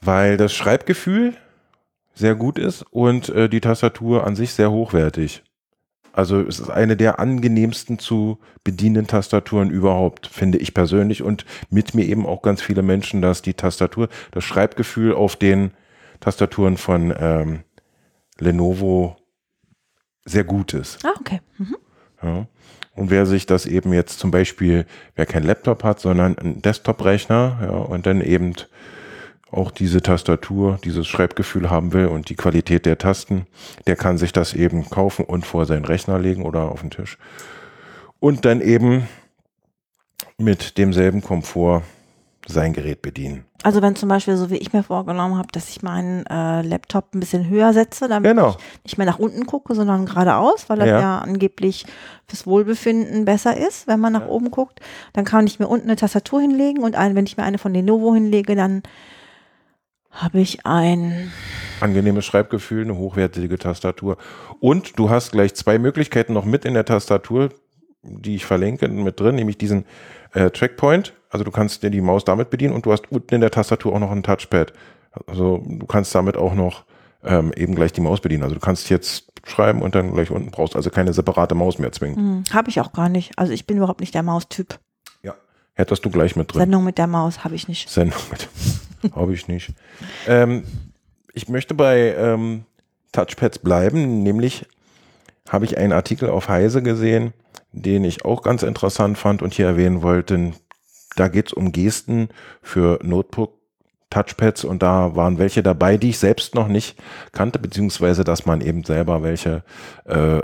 Weil 0.00 0.36
das 0.36 0.54
Schreibgefühl 0.54 1.34
sehr 2.14 2.34
gut 2.34 2.58
ist 2.58 2.82
und 2.90 3.28
äh, 3.30 3.48
die 3.48 3.60
Tastatur 3.60 4.26
an 4.26 4.36
sich 4.36 4.52
sehr 4.52 4.70
hochwertig. 4.70 5.42
Also 6.12 6.40
es 6.40 6.58
ist 6.58 6.70
eine 6.70 6.96
der 6.96 7.20
angenehmsten 7.20 7.98
zu 7.98 8.38
bedienenden 8.64 9.06
Tastaturen 9.06 9.70
überhaupt, 9.70 10.26
finde 10.26 10.58
ich 10.58 10.74
persönlich 10.74 11.22
und 11.22 11.44
mit 11.70 11.94
mir 11.94 12.06
eben 12.06 12.26
auch 12.26 12.42
ganz 12.42 12.60
viele 12.60 12.82
Menschen, 12.82 13.22
dass 13.22 13.40
die 13.40 13.54
Tastatur, 13.54 14.08
das 14.32 14.42
Schreibgefühl 14.42 15.14
auf 15.14 15.36
den 15.36 15.70
Tastaturen 16.18 16.76
von 16.76 17.14
ähm, 17.16 17.60
Lenovo 18.38 19.16
sehr 20.24 20.44
gut 20.44 20.74
ist. 20.74 21.04
Ah, 21.04 21.14
okay. 21.18 21.40
Mhm. 21.58 21.76
Ja. 22.22 22.46
Und 22.94 23.10
wer 23.10 23.26
sich 23.26 23.46
das 23.46 23.64
eben 23.66 23.92
jetzt 23.92 24.18
zum 24.18 24.30
Beispiel, 24.30 24.84
wer 25.14 25.24
kein 25.24 25.44
Laptop 25.44 25.84
hat, 25.84 26.00
sondern 26.00 26.36
einen 26.36 26.62
Desktop-Rechner, 26.62 27.58
ja, 27.62 27.70
und 27.70 28.06
dann 28.06 28.20
eben 28.20 28.54
auch 29.50 29.70
diese 29.70 30.02
Tastatur, 30.02 30.78
dieses 30.84 31.06
Schreibgefühl 31.06 31.70
haben 31.70 31.92
will 31.92 32.06
und 32.06 32.28
die 32.28 32.34
Qualität 32.34 32.86
der 32.86 32.98
Tasten, 32.98 33.46
der 33.86 33.96
kann 33.96 34.18
sich 34.18 34.32
das 34.32 34.52
eben 34.52 34.90
kaufen 34.90 35.24
und 35.24 35.46
vor 35.46 35.64
seinen 35.64 35.84
Rechner 35.84 36.18
legen 36.18 36.44
oder 36.44 36.70
auf 36.70 36.80
den 36.80 36.90
Tisch. 36.90 37.18
Und 38.20 38.44
dann 38.44 38.60
eben 38.60 39.08
mit 40.36 40.76
demselben 40.76 41.22
Komfort 41.22 41.82
sein 42.50 42.72
Gerät 42.72 43.02
bedienen. 43.02 43.44
Also 43.62 43.82
wenn 43.82 43.94
zum 43.94 44.08
Beispiel, 44.08 44.36
so 44.36 44.50
wie 44.50 44.56
ich 44.56 44.72
mir 44.72 44.82
vorgenommen 44.82 45.36
habe, 45.36 45.48
dass 45.52 45.68
ich 45.68 45.82
meinen 45.82 46.24
äh, 46.26 46.62
Laptop 46.62 47.14
ein 47.14 47.20
bisschen 47.20 47.48
höher 47.48 47.72
setze, 47.74 48.08
damit 48.08 48.30
Genau. 48.30 48.56
ich 48.78 48.84
nicht 48.84 48.98
mehr 48.98 49.06
nach 49.06 49.18
unten 49.18 49.44
gucke, 49.46 49.74
sondern 49.74 50.06
geradeaus, 50.06 50.68
weil 50.68 50.78
das 50.78 50.88
ja. 50.88 51.00
Ja. 51.00 51.18
angeblich 51.18 51.84
fürs 52.26 52.46
Wohlbefinden 52.46 53.24
besser 53.26 53.56
ist, 53.56 53.86
wenn 53.86 54.00
man 54.00 54.12
nach 54.14 54.26
oben 54.26 54.50
guckt, 54.50 54.80
dann 55.12 55.24
kann 55.24 55.46
ich 55.46 55.58
mir 55.58 55.68
unten 55.68 55.88
eine 55.88 55.96
Tastatur 55.96 56.40
hinlegen 56.40 56.82
und 56.82 56.96
ein, 56.96 57.14
wenn 57.14 57.26
ich 57.26 57.36
mir 57.36 57.42
eine 57.42 57.58
von 57.58 57.74
Lenovo 57.74 58.14
hinlege, 58.14 58.54
dann 58.56 58.82
habe 60.10 60.40
ich 60.40 60.64
ein 60.64 61.30
Angenehmes 61.80 62.24
Schreibgefühl, 62.24 62.82
eine 62.84 62.96
hochwertige 62.96 63.58
Tastatur. 63.58 64.16
Und 64.58 64.98
du 64.98 65.10
hast 65.10 65.32
gleich 65.32 65.54
zwei 65.54 65.78
Möglichkeiten 65.78 66.32
noch 66.32 66.44
mit 66.44 66.64
in 66.64 66.74
der 66.74 66.84
Tastatur, 66.84 67.50
die 68.02 68.36
ich 68.36 68.46
verlinke, 68.46 68.88
mit 68.88 69.20
drin, 69.20 69.34
nämlich 69.36 69.58
diesen 69.58 69.84
äh, 70.32 70.50
Trackpoint. 70.50 71.14
Also 71.30 71.44
du 71.44 71.50
kannst 71.50 71.82
dir 71.82 71.90
die 71.90 72.00
Maus 72.00 72.24
damit 72.24 72.50
bedienen 72.50 72.74
und 72.74 72.86
du 72.86 72.92
hast 72.92 73.10
unten 73.10 73.34
in 73.34 73.40
der 73.40 73.50
Tastatur 73.50 73.94
auch 73.94 73.98
noch 73.98 74.10
ein 74.10 74.22
Touchpad. 74.22 74.72
Also 75.26 75.62
du 75.66 75.86
kannst 75.86 76.14
damit 76.14 76.36
auch 76.36 76.54
noch 76.54 76.84
ähm, 77.24 77.52
eben 77.54 77.74
gleich 77.74 77.92
die 77.92 78.00
Maus 78.00 78.20
bedienen. 78.20 78.42
Also 78.42 78.54
du 78.54 78.60
kannst 78.60 78.88
jetzt 78.90 79.24
schreiben 79.46 79.82
und 79.82 79.94
dann 79.94 80.12
gleich 80.12 80.30
unten 80.30 80.50
brauchst 80.50 80.76
also 80.76 80.90
keine 80.90 81.12
separate 81.12 81.54
Maus 81.54 81.78
mehr 81.78 81.92
zwingen. 81.92 82.16
Hm, 82.16 82.44
habe 82.52 82.70
ich 82.70 82.80
auch 82.80 82.92
gar 82.92 83.08
nicht. 83.08 83.38
Also 83.38 83.52
ich 83.52 83.66
bin 83.66 83.76
überhaupt 83.76 84.00
nicht 84.00 84.14
der 84.14 84.22
Maustyp. 84.22 84.78
Ja. 85.22 85.34
Hättest 85.74 86.04
du 86.04 86.10
gleich 86.10 86.36
mit 86.36 86.52
drin. 86.52 86.60
Sendung 86.60 86.84
mit 86.84 86.98
der 86.98 87.06
Maus 87.06 87.44
habe 87.44 87.54
ich 87.54 87.68
nicht. 87.68 87.88
Sendung 87.88 88.20
mit. 88.30 88.48
Habe 89.14 89.32
ich 89.32 89.46
nicht. 89.46 89.74
Ähm, 90.26 90.64
ich 91.32 91.48
möchte 91.48 91.72
bei 91.72 92.16
ähm, 92.16 92.64
Touchpads 93.12 93.60
bleiben, 93.60 94.24
nämlich 94.24 94.66
habe 95.48 95.64
ich 95.64 95.78
einen 95.78 95.92
Artikel 95.92 96.28
auf 96.30 96.48
Heise 96.48 96.82
gesehen, 96.82 97.32
den 97.82 98.04
ich 98.04 98.24
auch 98.24 98.42
ganz 98.42 98.62
interessant 98.62 99.18
fand 99.18 99.42
und 99.42 99.54
hier 99.54 99.66
erwähnen 99.66 100.02
wollte. 100.02 100.52
Da 101.16 101.28
geht 101.28 101.48
es 101.48 101.52
um 101.52 101.72
Gesten 101.72 102.28
für 102.62 102.98
Notebook-Touchpads 103.02 104.64
und 104.64 104.82
da 104.82 105.16
waren 105.16 105.38
welche 105.38 105.62
dabei, 105.62 105.96
die 105.96 106.10
ich 106.10 106.18
selbst 106.18 106.54
noch 106.54 106.68
nicht 106.68 106.98
kannte, 107.32 107.58
beziehungsweise 107.58 108.24
dass 108.24 108.46
man 108.46 108.60
eben 108.60 108.84
selber 108.84 109.22
welche 109.22 109.64
äh, 110.04 110.40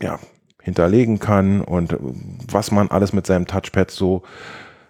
ja, 0.00 0.18
hinterlegen 0.62 1.18
kann 1.18 1.60
und 1.60 1.96
was 2.00 2.70
man 2.70 2.88
alles 2.88 3.12
mit 3.12 3.26
seinem 3.26 3.46
Touchpad 3.46 3.90
so 3.90 4.22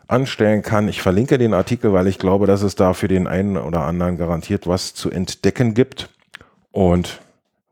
anstellen 0.07 0.63
kann. 0.63 0.89
Ich 0.89 1.03
verlinke 1.03 1.39
den 1.39 1.55
Artikel, 1.55 1.93
weil 1.93 2.07
ich 2.07 2.19
glaube, 2.19 2.47
dass 2.47 2.63
es 2.63 2.75
da 2.75 2.93
für 2.93 3.09
den 3.09 3.27
einen 3.27 3.57
oder 3.57 3.83
anderen 3.83 4.17
garantiert 4.17 4.67
was 4.67 4.95
zu 4.95 5.11
entdecken 5.11 5.75
gibt 5.75 6.11
und 6.71 7.21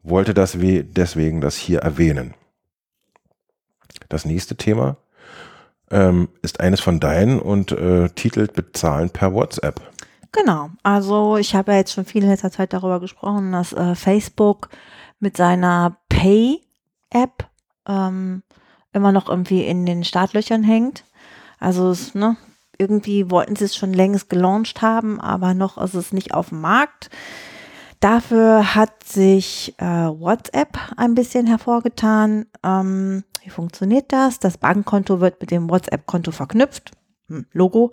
wollte 0.03 0.35
das 0.35 0.61
we 0.61 0.85
deswegen 0.85 1.41
das 1.41 1.57
hier 1.57 1.81
erwähnen. 1.81 2.35
Das 4.13 4.27
nächste 4.27 4.57
Thema 4.57 4.97
ähm, 5.91 6.29
ist 6.43 6.61
eines 6.61 6.81
von 6.81 7.01
deinen 7.01 7.41
und 7.41 7.73
äh, 7.73 8.11
titelt 8.11 8.53
Bezahlen 8.53 9.09
per 9.09 9.33
WhatsApp. 9.33 9.81
Genau. 10.33 10.69
Also 10.83 11.39
ich 11.39 11.55
habe 11.55 11.73
ja 11.73 11.79
jetzt 11.79 11.95
schon 11.95 12.05
viel 12.05 12.23
in 12.23 12.29
letzter 12.29 12.51
Zeit 12.51 12.75
darüber 12.75 13.01
gesprochen, 13.01 13.53
dass 13.53 13.73
äh, 13.73 13.95
Facebook 13.95 14.69
mit 15.19 15.39
seiner 15.39 15.97
Pay-App 16.11 17.47
ähm, 17.89 18.43
immer 18.93 19.13
noch 19.13 19.31
irgendwie 19.31 19.65
in 19.65 19.87
den 19.87 20.05
Startlöchern 20.05 20.63
hängt. 20.63 21.05
Also 21.59 21.91
es, 21.91 22.15
ne, 22.15 22.37
irgendwie 22.77 23.31
wollten 23.31 23.57
sie 23.57 23.65
es 23.65 23.77
schon 23.77 23.95
längst 23.95 24.29
gelauncht 24.29 24.83
haben, 24.83 25.23
aber 25.23 25.55
noch 25.55 25.79
ist 25.79 25.95
es 25.95 26.13
nicht 26.13 26.35
auf 26.35 26.51
dem 26.51 26.61
Markt. 26.61 27.09
Dafür 28.03 28.75
hat 28.75 29.05
sich 29.05 29.77
äh, 29.79 29.85
WhatsApp 29.85 30.77
ein 30.97 31.15
bisschen 31.15 31.47
hervorgetan. 31.47 32.47
Ähm, 32.65 33.23
wie 33.45 33.51
funktioniert 33.51 34.13
das? 34.13 34.41
Das 34.41 34.59
Bankkonto 34.59 35.21
wird 35.21 35.41
mit 35.41 35.53
dem 35.53 35.71
WhatsApp-Konto 35.71 36.33
verknüpft. 36.33 36.91
Hm, 37.29 37.47
Logo. 37.53 37.93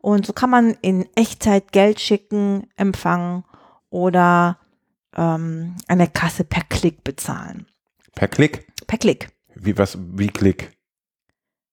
Und 0.00 0.24
so 0.24 0.32
kann 0.32 0.48
man 0.48 0.70
in 0.80 1.06
Echtzeit 1.16 1.70
Geld 1.70 2.00
schicken, 2.00 2.66
empfangen 2.76 3.44
oder 3.90 4.56
ähm, 5.14 5.76
an 5.86 5.98
der 5.98 6.08
Kasse 6.08 6.44
per 6.44 6.62
Klick 6.62 7.04
bezahlen. 7.04 7.66
Per 8.14 8.28
Klick? 8.28 8.66
Per 8.86 8.96
Klick. 8.96 9.28
Wie 9.54 9.76
was? 9.76 9.98
Wie 10.00 10.28
Klick? 10.28 10.72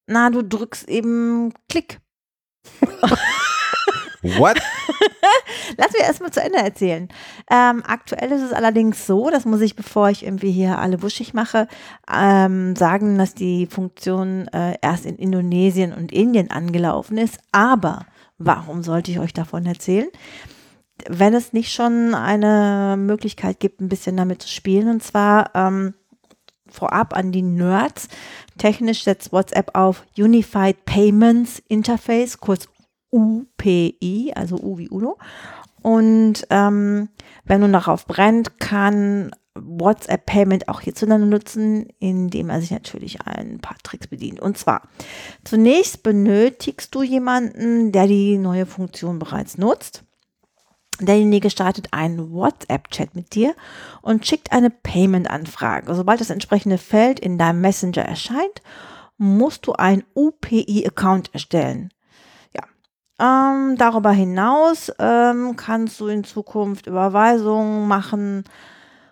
Na, 0.06 0.30
du 0.30 0.42
drückst 0.42 0.90
eben 0.90 1.54
Klick. 1.70 2.02
What? 4.22 4.60
Lass 5.78 5.94
mir 5.94 6.00
erstmal 6.00 6.32
zu 6.32 6.42
Ende 6.42 6.58
erzählen. 6.58 7.08
Ähm, 7.50 7.84
aktuell 7.86 8.32
ist 8.32 8.42
es 8.42 8.54
allerdings 8.54 9.08
so, 9.08 9.30
das 9.30 9.46
muss 9.46 9.62
ich, 9.62 9.76
bevor 9.76 10.10
ich 10.10 10.26
irgendwie 10.26 10.52
hier 10.52 10.78
alle 10.78 11.02
wuschig 11.02 11.34
mache, 11.34 11.68
ähm, 12.12 12.76
sagen, 12.76 13.18
dass 13.18 13.34
die 13.34 13.66
Funktion 13.68 14.48
äh, 14.50 14.78
erst 14.82 15.06
in 15.06 15.16
Indonesien 15.16 15.94
und 15.94 16.12
Indien 16.12 16.52
angelaufen 16.52 17.18
ist. 17.18 17.40
Aber 17.52 18.06
warum 18.38 18.84
sollte 18.84 19.12
ich 19.12 19.20
euch 19.20 19.34
davon 19.34 19.66
erzählen? 19.66 20.10
Wenn 21.08 21.34
es 21.34 21.54
nicht 21.54 21.72
schon 21.72 22.14
eine 22.14 22.96
Möglichkeit 22.98 23.62
gibt, 23.62 23.80
ein 23.80 23.88
bisschen 23.88 24.18
damit 24.18 24.42
zu 24.42 24.50
spielen, 24.50 24.90
und 24.90 25.02
zwar 25.02 25.52
ähm, 25.56 25.94
vorab 26.68 27.16
an 27.16 27.32
die 27.32 27.42
Nerds. 27.42 28.10
Technisch 28.58 29.04
setzt 29.04 29.32
WhatsApp 29.32 29.76
auf 29.76 30.04
Unified 30.18 30.84
Payments 30.86 31.62
Interface, 31.68 32.40
kurz 32.40 32.68
UPI, 33.12 34.34
also 34.36 34.58
U 34.58 34.78
wie 34.78 34.90
Uno. 34.90 35.18
Und 35.82 36.46
ähm, 36.50 37.10
wenn 37.46 37.62
nun 37.62 37.74
darauf 37.74 38.06
brennt, 38.06 38.60
kann 38.60 39.32
WhatsApp 39.56 40.26
Payment 40.26 40.68
auch 40.68 40.82
hierzulande 40.82 41.28
nutzen, 41.28 41.88
indem 42.00 42.50
er 42.50 42.62
sich 42.62 42.72
natürlich 42.72 43.22
ein 43.22 43.60
paar 43.60 43.78
Tricks 43.84 44.08
bedient. 44.08 44.40
Und 44.40 44.58
zwar, 44.58 44.84
zunächst 45.44 46.04
benötigst 46.04 46.94
du 46.94 47.04
jemanden, 47.04 47.92
der 47.92 48.08
die 48.08 48.38
neue 48.38 48.66
Funktion 48.66 49.20
bereits 49.20 49.58
nutzt. 49.58 50.04
Derjenige 51.00 51.50
startet 51.50 51.94
einen 51.94 52.34
WhatsApp-Chat 52.34 53.16
mit 53.16 53.34
dir 53.34 53.56
und 54.02 54.28
schickt 54.28 54.52
eine 54.52 54.70
Payment-Anfrage. 54.70 55.96
Sobald 55.96 56.20
das 56.20 56.30
entsprechende 56.30 56.78
Feld 56.78 57.22
in 57.22 57.38
deinem 57.38 57.62
Messenger 57.62 58.04
erscheint, 58.04 58.62
musst 59.18 59.66
du 59.66 59.74
einen 59.74 60.04
UPI-Account 60.14 61.34
erstellen. 61.34 61.90
Ähm, 63.20 63.76
darüber 63.78 64.12
hinaus 64.12 64.92
ähm, 64.98 65.56
kannst 65.58 66.00
du 66.00 66.08
in 66.08 66.24
Zukunft 66.24 66.88
Überweisungen 66.88 67.88
machen, 67.88 68.46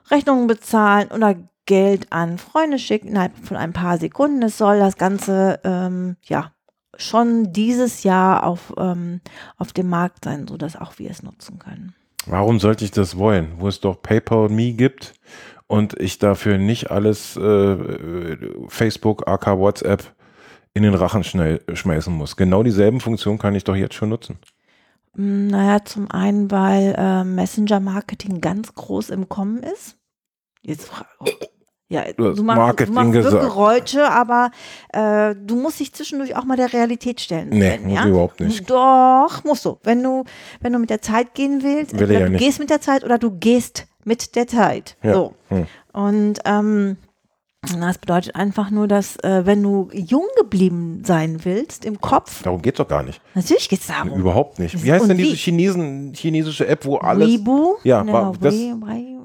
Rechnungen 0.09 0.47
bezahlen 0.47 1.09
oder 1.11 1.35
Geld 1.65 2.11
an 2.11 2.37
Freunde 2.37 2.79
schicken 2.79 3.09
innerhalb 3.09 3.37
von 3.37 3.57
ein 3.57 3.73
paar 3.73 3.97
Sekunden. 3.97 4.41
Es 4.41 4.57
soll 4.57 4.79
das 4.79 4.95
Ganze 4.95 5.59
ähm, 5.65 6.15
ja 6.23 6.51
schon 6.95 7.51
dieses 7.51 8.03
Jahr 8.03 8.45
auf, 8.45 8.73
ähm, 8.77 9.21
auf 9.57 9.73
dem 9.73 9.89
Markt 9.89 10.23
sein, 10.23 10.47
sodass 10.47 10.75
auch 10.75 10.97
wir 10.97 11.11
es 11.11 11.21
nutzen 11.21 11.59
können. 11.59 11.93
Warum 12.25 12.59
sollte 12.59 12.85
ich 12.85 12.91
das 12.91 13.17
wollen, 13.17 13.53
wo 13.57 13.67
es 13.67 13.79
doch 13.79 14.01
PayPal 14.01 14.49
Me 14.49 14.73
gibt 14.73 15.13
und 15.67 15.99
ich 15.99 16.17
dafür 16.17 16.57
nicht 16.57 16.91
alles 16.91 17.37
äh, 17.37 18.37
Facebook, 18.67 19.27
AK, 19.27 19.57
WhatsApp 19.57 20.15
in 20.77 20.84
den 20.84 20.93
Rachen 20.93 21.24
schnell 21.24 21.62
schmeißen 21.74 22.13
muss? 22.13 22.36
Genau 22.38 22.63
dieselben 22.63 23.00
Funktionen 23.01 23.38
kann 23.39 23.55
ich 23.55 23.63
doch 23.65 23.75
jetzt 23.75 23.96
schon 23.96 24.10
nutzen. 24.10 24.38
Mm, 25.15 25.48
Naja, 25.48 25.84
zum 25.84 26.10
einen, 26.12 26.50
weil 26.51 26.96
äh, 26.98 27.24
Messenger-Marketing 27.24 28.39
ganz 28.39 28.74
groß 28.74 29.10
im 29.10 29.27
Kommen 29.27 29.63
ist. 29.63 29.98
Jetzt 30.62 30.91
oh. 31.19 31.25
ja, 31.89 32.03
Du 32.15 32.34
du 32.34 32.43
machst, 32.43 32.57
Marketing 32.57 32.93
du 32.96 33.01
machst. 33.22 33.29
Geräusche, 33.41 34.10
aber 34.10 34.51
äh, 34.93 35.34
du 35.36 35.55
musst 35.55 35.79
dich 35.79 35.93
zwischendurch 35.93 36.36
auch 36.36 36.43
mal 36.46 36.57
der 36.57 36.72
Realität 36.74 37.19
stellen. 37.22 37.50
Nee, 37.50 37.77
Sven, 37.77 37.84
muss 37.88 37.96
ja? 37.96 38.07
überhaupt 38.07 38.39
nicht. 38.39 38.69
Doch, 38.69 39.43
musst 39.43 39.65
du. 39.65 39.77
Wenn 39.84 40.03
du, 40.03 40.24
wenn 40.62 40.74
du 40.74 40.79
mit 40.79 40.89
der 40.89 41.01
Zeit 41.01 41.34
gehen 41.34 41.63
willst, 41.63 41.98
Will 42.00 42.12
ja 42.12 42.19
du 42.22 42.29
nicht. 42.31 42.39
gehst 42.43 42.60
mit 42.60 42.69
der 42.69 42.81
Zeit 42.81 43.03
oder 43.03 43.17
du 43.17 43.31
gehst 43.31 43.88
mit 44.03 44.36
der 44.36 44.48
Zeit. 44.48 44.98
Ja. 45.03 45.13
So. 45.13 45.34
Hm. 45.50 45.67
Und 45.93 46.39
ähm, 46.46 46.98
das 47.81 47.97
bedeutet 47.97 48.36
einfach 48.36 48.69
nur, 48.71 48.88
dass 48.88 49.17
äh, 49.24 49.45
wenn 49.45 49.62
du 49.63 49.89
jung 49.93 50.25
geblieben 50.38 51.03
sein 51.05 51.43
willst 51.45 51.86
im 51.86 52.00
Kopf, 52.01 52.43
Darum 52.43 52.62
geht 52.62 52.75
es 52.75 52.77
doch 52.77 52.88
gar 52.88 53.03
nicht. 53.03 53.21
natürlich 53.33 53.69
geht 53.69 53.81
es 53.81 53.88
darum. 53.88 54.19
Überhaupt 54.19 54.59
nicht. 54.59 54.83
Wie 54.83 54.91
heißt 54.91 55.03
Und 55.03 55.09
denn 55.09 55.17
diese 55.17 55.31
wie? 55.33 55.36
Chinesen, 55.36 56.13
chinesische 56.13 56.67
App, 56.67 56.86
wo 56.86 56.97
alles. 56.97 57.29
Weibo? 57.29 57.77
Ja, 57.83 58.01
Genau, 58.03 58.13
wa- 58.13 58.33
das- 58.39 58.55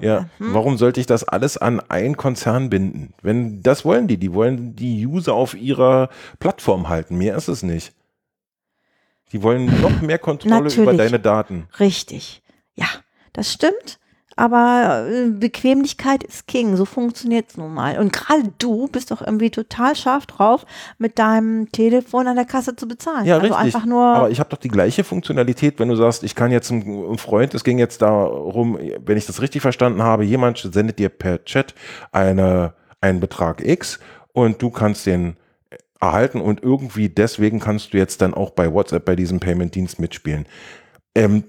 Ja, 0.01 0.29
hm. 0.37 0.53
warum 0.53 0.77
sollte 0.77 0.99
ich 0.99 1.05
das 1.05 1.23
alles 1.23 1.57
an 1.57 1.79
einen 1.89 2.17
Konzern 2.17 2.69
binden? 2.69 3.13
Wenn 3.21 3.61
das 3.61 3.85
wollen 3.85 4.07
die, 4.07 4.17
die 4.17 4.33
wollen 4.33 4.75
die 4.75 5.05
User 5.07 5.33
auf 5.33 5.53
ihrer 5.55 6.09
Plattform 6.39 6.89
halten. 6.89 7.17
Mehr 7.17 7.35
ist 7.37 7.47
es 7.47 7.63
nicht. 7.63 7.93
Die 9.31 9.41
wollen 9.41 9.81
noch 9.81 10.01
mehr 10.01 10.19
Kontrolle 10.19 10.57
über 10.57 10.63
Natürlich. 10.93 10.97
deine 10.97 11.19
Daten. 11.19 11.67
Richtig. 11.79 12.43
Ja, 12.75 12.85
das 13.33 13.51
stimmt. 13.51 13.99
Aber 14.35 15.07
äh, 15.09 15.29
Bequemlichkeit 15.29 16.23
ist 16.23 16.47
King. 16.47 16.75
So 16.75 16.85
funktioniert 16.85 17.49
es 17.49 17.57
nun 17.57 17.73
mal. 17.73 17.99
Und 17.99 18.13
gerade 18.13 18.51
du 18.57 18.87
bist 18.87 19.11
doch 19.11 19.21
irgendwie 19.21 19.49
total 19.49 19.95
scharf 19.95 20.25
drauf, 20.25 20.65
mit 20.97 21.19
deinem 21.19 21.71
Telefon 21.71 22.27
an 22.27 22.35
der 22.35 22.45
Kasse 22.45 22.75
zu 22.75 22.87
bezahlen. 22.87 23.25
Ja, 23.25 23.35
also 23.35 23.47
richtig. 23.47 23.65
einfach 23.65 23.85
nur. 23.85 24.03
Aber 24.03 24.29
ich 24.31 24.39
habe 24.39 24.49
doch 24.49 24.57
die 24.57 24.69
gleiche 24.69 25.03
Funktionalität, 25.03 25.79
wenn 25.79 25.89
du 25.89 25.95
sagst, 25.95 26.23
ich 26.23 26.35
kann 26.35 26.51
jetzt 26.51 26.71
einem 26.71 27.17
Freund, 27.17 27.53
es 27.53 27.63
ging 27.63 27.77
jetzt 27.77 28.01
darum, 28.01 28.77
wenn 29.05 29.17
ich 29.17 29.25
das 29.25 29.41
richtig 29.41 29.61
verstanden 29.61 30.01
habe, 30.01 30.23
jemand 30.23 30.57
sendet 30.57 30.99
dir 30.99 31.09
per 31.09 31.43
Chat 31.45 31.75
eine, 32.11 32.73
einen 33.01 33.19
Betrag 33.19 33.65
X 33.65 33.99
und 34.33 34.61
du 34.61 34.69
kannst 34.69 35.05
den 35.05 35.37
erhalten 36.03 36.41
und 36.41 36.61
irgendwie 36.61 37.09
deswegen 37.09 37.59
kannst 37.59 37.93
du 37.93 37.97
jetzt 37.97 38.21
dann 38.21 38.33
auch 38.33 38.51
bei 38.51 38.71
WhatsApp 38.73 39.05
bei 39.05 39.15
diesem 39.15 39.39
Payment-Dienst 39.39 39.99
mitspielen. 39.99 40.45
Ähm, 41.15 41.45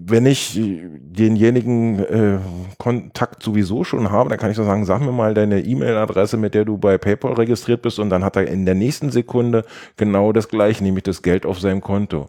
wenn 0.00 0.26
ich 0.26 0.52
denjenigen 0.54 1.98
äh, 1.98 2.38
Kontakt 2.78 3.42
sowieso 3.42 3.82
schon 3.82 4.10
habe, 4.10 4.30
dann 4.30 4.38
kann 4.38 4.50
ich 4.50 4.56
so 4.56 4.64
sagen, 4.64 4.84
sag 4.84 5.00
mir 5.00 5.12
mal 5.12 5.34
deine 5.34 5.60
E-Mail-Adresse, 5.60 6.36
mit 6.36 6.54
der 6.54 6.64
du 6.64 6.78
bei 6.78 6.98
PayPal 6.98 7.32
registriert 7.32 7.82
bist 7.82 7.98
und 7.98 8.10
dann 8.10 8.24
hat 8.24 8.36
er 8.36 8.46
in 8.46 8.64
der 8.64 8.76
nächsten 8.76 9.10
Sekunde 9.10 9.64
genau 9.96 10.32
das 10.32 10.48
gleiche, 10.48 10.84
nämlich 10.84 11.04
das 11.04 11.22
Geld 11.22 11.44
auf 11.44 11.58
seinem 11.58 11.80
Konto. 11.80 12.28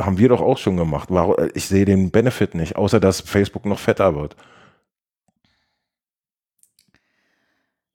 Haben 0.00 0.18
wir 0.18 0.28
doch 0.28 0.40
auch 0.40 0.58
schon 0.58 0.76
gemacht. 0.76 1.08
Ich 1.54 1.68
sehe 1.68 1.84
den 1.84 2.10
Benefit 2.10 2.54
nicht, 2.54 2.76
außer 2.76 2.98
dass 2.98 3.20
Facebook 3.20 3.66
noch 3.66 3.78
fetter 3.78 4.14
wird. 4.16 4.36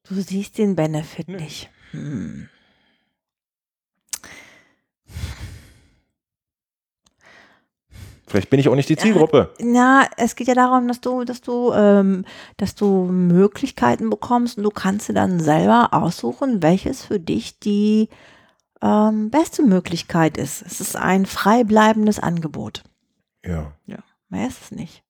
Du 0.07 0.15
siehst 0.15 0.57
den 0.57 0.75
Benefit 0.75 1.27
nee. 1.27 1.35
nicht. 1.37 1.69
Hm. 1.91 2.49
Vielleicht 8.31 8.49
bin 8.49 8.59
ich 8.59 8.69
auch 8.69 8.75
nicht 8.75 8.87
die 8.87 8.95
Zielgruppe. 8.95 9.53
Na, 9.59 10.07
es 10.15 10.35
geht 10.35 10.47
ja 10.47 10.55
darum, 10.55 10.87
dass 10.87 11.01
du, 11.01 11.25
dass 11.25 11.41
du, 11.41 11.73
ähm, 11.73 12.23
dass 12.55 12.75
du 12.75 13.03
Möglichkeiten 13.03 14.09
bekommst 14.09 14.57
und 14.57 14.63
du 14.63 14.69
kannst 14.69 15.09
dir 15.09 15.13
dann 15.13 15.41
selber 15.41 15.89
aussuchen, 15.91 16.63
welches 16.63 17.05
für 17.05 17.19
dich 17.19 17.59
die 17.59 18.07
ähm, 18.81 19.29
beste 19.29 19.63
Möglichkeit 19.63 20.37
ist. 20.37 20.61
Es 20.61 20.79
ist 20.79 20.95
ein 20.95 21.25
frei 21.25 21.65
bleibendes 21.65 22.19
Angebot. 22.19 22.83
Ja. 23.45 23.73
Ja, 23.85 23.99
mehr 24.29 24.47
ist 24.47 24.61
es 24.61 24.71
nicht. 24.71 25.03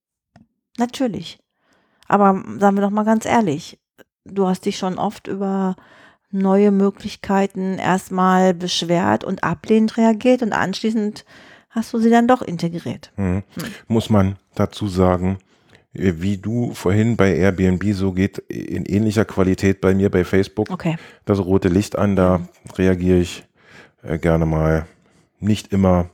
Natürlich. 0.80 1.40
Aber 2.08 2.44
sagen 2.58 2.76
wir 2.76 2.82
doch 2.82 2.90
mal 2.90 3.06
ganz 3.06 3.26
ehrlich, 3.26 3.80
du 4.26 4.48
hast 4.48 4.66
dich 4.66 4.78
schon 4.78 4.98
oft 4.98 5.28
über 5.28 5.76
neue 6.32 6.72
Möglichkeiten 6.72 7.78
erstmal 7.78 8.54
beschwert 8.54 9.24
und 9.24 9.44
ablehnend 9.44 9.98
reagiert 9.98 10.42
und 10.42 10.54
anschließend 10.54 11.26
hast 11.72 11.94
du 11.94 12.00
sie 12.00 12.10
dann 12.10 12.28
doch 12.28 12.42
integriert. 12.42 13.12
Mhm. 13.18 13.44
Hm. 13.56 13.64
Muss 13.88 14.10
man 14.10 14.38
dazu 14.56 14.88
sagen, 14.88 15.40
äh, 15.94 16.14
wie 16.18 16.38
du 16.38 16.74
vorhin 16.74 17.18
bei 17.18 17.36
Airbnb 17.36 17.84
so 17.94 18.12
geht, 18.12 18.38
in 18.38 18.86
ähnlicher 18.86 19.26
Qualität 19.26 19.82
bei 19.82 19.94
mir 19.94 20.10
bei 20.10 20.24
Facebook. 20.24 20.70
Okay. 20.70 20.98
Das 21.26 21.40
rote 21.40 21.70
Licht 21.70 21.98
an, 21.98 22.16
da 22.16 22.38
mhm. 22.38 22.48
reagiere 22.78 23.20
ich 23.20 23.44
äh, 24.04 24.18
gerne 24.18 24.46
mal. 24.46 24.86
Nicht 25.44 25.74
immer 25.74 26.12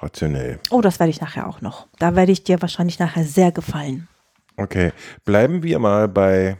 rationell. 0.00 0.58
Oh, 0.70 0.80
das 0.80 0.98
werde 0.98 1.10
ich 1.10 1.20
nachher 1.20 1.46
auch 1.46 1.60
noch. 1.60 1.86
Da 2.00 2.16
werde 2.16 2.32
ich 2.32 2.42
dir 2.42 2.60
wahrscheinlich 2.60 2.98
nachher 2.98 3.24
sehr 3.24 3.52
gefallen. 3.52 4.08
Okay. 4.56 4.92
Bleiben 5.24 5.62
wir 5.62 5.78
mal 5.78 6.08
bei 6.08 6.56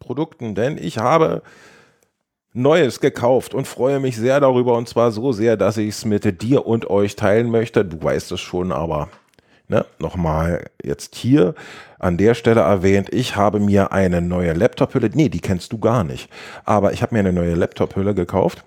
Produkten, 0.00 0.56
denn 0.56 0.78
ich 0.78 0.98
habe 0.98 1.42
Neues 2.54 3.00
gekauft 3.00 3.54
und 3.54 3.66
freue 3.66 3.98
mich 3.98 4.16
sehr 4.16 4.38
darüber 4.40 4.76
und 4.76 4.88
zwar 4.88 5.10
so 5.10 5.32
sehr, 5.32 5.56
dass 5.56 5.78
ich 5.78 5.88
es 5.88 6.04
mit 6.04 6.42
dir 6.42 6.66
und 6.66 6.90
euch 6.90 7.16
teilen 7.16 7.50
möchte. 7.50 7.84
Du 7.84 8.02
weißt 8.02 8.32
es 8.32 8.40
schon, 8.40 8.72
aber 8.72 9.08
ne, 9.68 9.86
nochmal 9.98 10.66
jetzt 10.82 11.14
hier 11.14 11.54
an 11.98 12.18
der 12.18 12.34
Stelle 12.34 12.60
erwähnt, 12.60 13.08
ich 13.10 13.36
habe 13.36 13.58
mir 13.58 13.92
eine 13.92 14.20
neue 14.20 14.52
Laptop-Hülle, 14.52 15.10
nee, 15.14 15.30
die 15.30 15.40
kennst 15.40 15.72
du 15.72 15.78
gar 15.78 16.04
nicht, 16.04 16.28
aber 16.64 16.92
ich 16.92 17.02
habe 17.02 17.14
mir 17.14 17.20
eine 17.20 17.32
neue 17.32 17.54
Laptop-Hülle 17.54 18.14
gekauft 18.14 18.64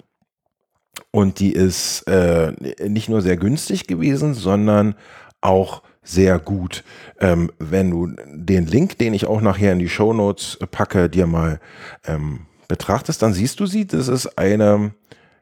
und 1.12 1.40
die 1.40 1.54
ist 1.54 2.08
äh, 2.08 2.54
nicht 2.88 3.08
nur 3.08 3.22
sehr 3.22 3.38
günstig 3.38 3.86
gewesen, 3.86 4.34
sondern 4.34 4.96
auch 5.42 5.84
sehr 6.02 6.40
gut. 6.40 6.84
Ähm, 7.20 7.52
wenn 7.60 7.92
du 7.92 8.08
den 8.34 8.66
Link, 8.66 8.98
den 8.98 9.14
ich 9.14 9.26
auch 9.26 9.42
nachher 9.42 9.74
in 9.74 9.80
die 9.80 9.90
Show 9.90 10.14
Notes 10.14 10.58
packe, 10.72 11.10
dir 11.10 11.28
mal 11.28 11.60
ähm, 12.06 12.48
betrachtest, 12.68 13.22
dann 13.22 13.34
siehst 13.34 13.60
du 13.60 13.66
sie. 13.66 13.86
Das 13.86 14.08
ist 14.08 14.38
eine 14.38 14.92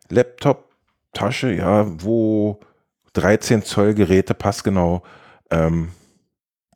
Laptop-Tasche, 0.10 1.54
ja, 1.54 1.86
wo 2.04 2.60
13 3.14 3.64
Zoll 3.64 3.94
Geräte 3.94 4.34
passgenau 4.34 5.04
ähm, 5.52 5.90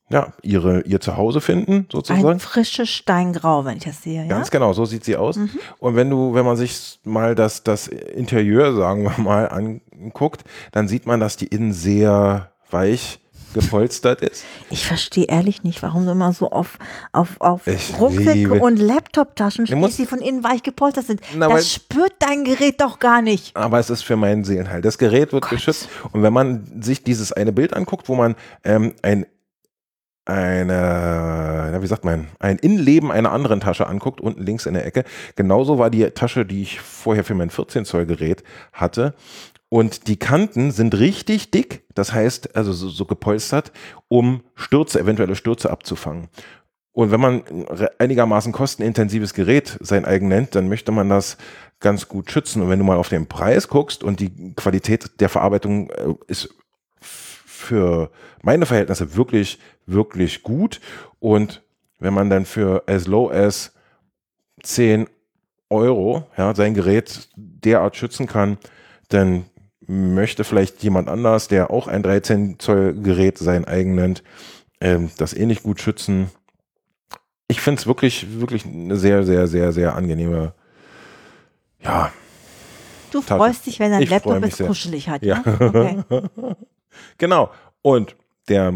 ja, 0.10 0.32
ihre, 0.42 0.82
ihr 0.82 1.02
Zuhause 1.02 1.42
finden, 1.42 1.86
sozusagen. 1.92 2.26
Ein 2.26 2.40
frisches 2.40 2.90
Steingrau, 2.90 3.66
wenn 3.66 3.78
ich 3.78 3.84
das 3.84 4.04
sehe, 4.04 4.22
ja. 4.22 4.28
Ganz 4.28 4.52
genau, 4.52 4.72
so 4.72 4.86
sieht 4.86 5.04
sie 5.04 5.18
aus. 5.18 5.36
Mhm. 5.36 5.50
Und 5.80 5.96
wenn 5.96 6.10
du, 6.10 6.34
wenn 6.34 6.46
man 6.46 6.56
sich 6.56 7.00
mal 7.04 7.36
das, 7.36 7.64
das 7.64 7.88
Interieur, 7.88 8.74
sagen 8.74 9.04
wir 9.04 9.18
mal, 9.22 9.50
anguckt, 9.50 10.46
dann 10.72 10.88
sieht 10.88 11.06
man, 11.06 11.20
dass 11.20 11.36
die 11.36 11.48
innen 11.48 11.74
sehr 11.74 12.52
weich 12.72 13.20
gepolstert 13.60 14.22
ist. 14.22 14.44
Ich 14.70 14.86
verstehe 14.86 15.26
ehrlich 15.26 15.64
nicht, 15.64 15.82
warum 15.84 16.06
du 16.06 16.12
immer 16.12 16.34
so 16.34 16.52
auf, 16.52 16.78
auf, 17.12 17.40
auf 17.40 17.62
Rucksäcke 18.00 18.54
und 18.54 18.78
Laptoptaschen 18.78 19.68
stehst, 19.68 20.00
die 20.00 20.06
von 20.06 20.20
innen 20.20 20.44
weich 20.44 20.64
gepolstert 20.64 21.06
sind. 21.06 21.22
Na, 21.36 21.48
das 21.48 21.74
spürt 21.74 22.14
dein 22.20 22.44
Gerät 22.44 22.82
doch 22.82 23.00
gar 23.00 23.22
nicht. 23.22 23.56
Aber 23.56 23.80
es 23.80 23.90
ist 23.90 24.04
für 24.04 24.16
meinen 24.16 24.44
Seelenheil. 24.44 24.82
Das 24.82 24.98
Gerät 24.98 25.34
wird 25.34 25.44
Gott. 25.44 25.52
geschützt. 25.52 25.90
Und 26.12 26.24
wenn 26.24 26.34
man 26.34 26.82
sich 26.82 27.04
dieses 27.04 27.32
eine 27.32 27.52
Bild 27.52 27.74
anguckt, 27.74 28.10
wo 28.10 28.16
man 28.16 28.36
ähm, 28.64 28.94
ein 29.02 29.26
eine, 30.28 31.78
wie 31.80 31.88
sagt 31.88 32.04
man, 32.04 32.28
ein 32.40 32.58
Innenleben 32.58 33.12
einer 33.12 33.32
anderen 33.32 33.62
Tasche 33.62 33.88
anguckt, 33.88 34.20
unten 34.20 34.44
links 34.44 34.66
in 34.66 34.74
der 34.74 34.86
Ecke. 34.86 35.06
Genauso 35.38 35.80
war 35.80 35.90
die 35.90 36.04
Tasche, 36.12 36.46
die 36.46 36.64
ich 36.64 36.82
vorher 36.82 37.24
für 37.24 37.34
mein 37.34 37.50
14 37.50 37.86
Zoll 37.86 38.06
Gerät 38.06 38.44
hatte. 38.74 39.14
Und 39.70 40.08
die 40.08 40.18
Kanten 40.18 40.72
sind 40.72 40.98
richtig 40.98 41.52
dick, 41.52 41.84
das 41.94 42.14
heißt 42.14 42.56
also 42.56 42.72
so, 42.72 42.88
so 42.88 43.06
gepolstert, 43.06 43.72
um 44.08 44.44
Stürze, 44.56 45.00
eventuelle 45.00 45.36
Stürze 45.36 45.70
abzufangen. 45.70 46.30
Und 46.94 47.12
wenn 47.12 47.20
man 47.20 47.44
einigermaßen 48.00 48.52
kostenintensives 48.52 49.34
Gerät 49.34 49.78
sein 49.82 50.06
eigen 50.06 50.30
nennt, 50.30 50.56
dann 50.56 50.68
möchte 50.68 50.92
man 50.92 51.10
das 51.10 51.38
ganz 51.80 52.08
gut 52.08 52.32
schützen. 52.32 52.62
Und 52.62 52.70
wenn 52.70 52.80
du 52.80 52.86
mal 52.86 52.98
auf 52.98 53.10
den 53.10 53.28
Preis 53.28 53.68
guckst 53.68 54.04
und 54.04 54.20
die 54.20 54.56
Qualität 54.56 55.20
der 55.20 55.30
Verarbeitung 55.30 55.92
äh, 55.92 56.16
ist 56.28 56.50
für 57.00 58.10
meine 58.42 58.66
Verhältnisse 58.66 59.16
wirklich, 59.16 59.60
wirklich 59.86 60.42
gut. 60.42 60.80
Und 61.20 61.62
wenn 62.00 62.14
man 62.14 62.30
dann 62.30 62.46
für 62.46 62.84
as 62.88 63.06
low 63.06 63.30
as 63.30 63.74
10 64.64 65.08
Euro 65.70 66.26
ja, 66.38 66.56
sein 66.56 66.74
Gerät 66.74 67.30
derart 67.36 67.96
schützen 67.96 68.26
kann, 68.26 68.58
dann 69.10 69.46
möchte 69.88 70.44
vielleicht 70.44 70.84
jemand 70.84 71.10
anders, 71.10 71.48
der 71.48 71.72
auch 71.72 71.88
ein 71.88 72.04
13 72.04 72.60
Zoll 72.60 72.94
Gerät 72.94 73.38
sein 73.38 73.66
eigen 73.66 73.96
nennt, 73.96 74.24
ähm, 74.82 75.10
das 75.18 75.34
ähnlich 75.34 75.64
gut 75.64 75.82
schützen. 75.82 76.30
Ich 77.48 77.62
finde 77.62 77.80
es 77.80 77.88
wirklich, 77.88 78.40
wirklich 78.40 78.66
eine 78.66 78.98
sehr, 78.98 79.24
sehr, 79.24 79.48
sehr, 79.48 79.72
sehr 79.72 79.96
angenehme, 79.96 80.54
ja. 81.82 82.12
Du 83.12 83.22
Tasche. 83.22 83.38
freust 83.38 83.66
dich, 83.66 83.80
wenn 83.80 83.92
dein 83.92 84.02
ich 84.02 84.10
Laptop 84.10 84.44
es 84.44 84.58
kuschelig 84.58 85.08
hat. 85.10 85.24
Ja. 85.24 85.42
Ne? 85.46 86.06
Okay. 86.10 86.56
genau. 87.18 87.52
Und 87.82 88.16
der 88.50 88.74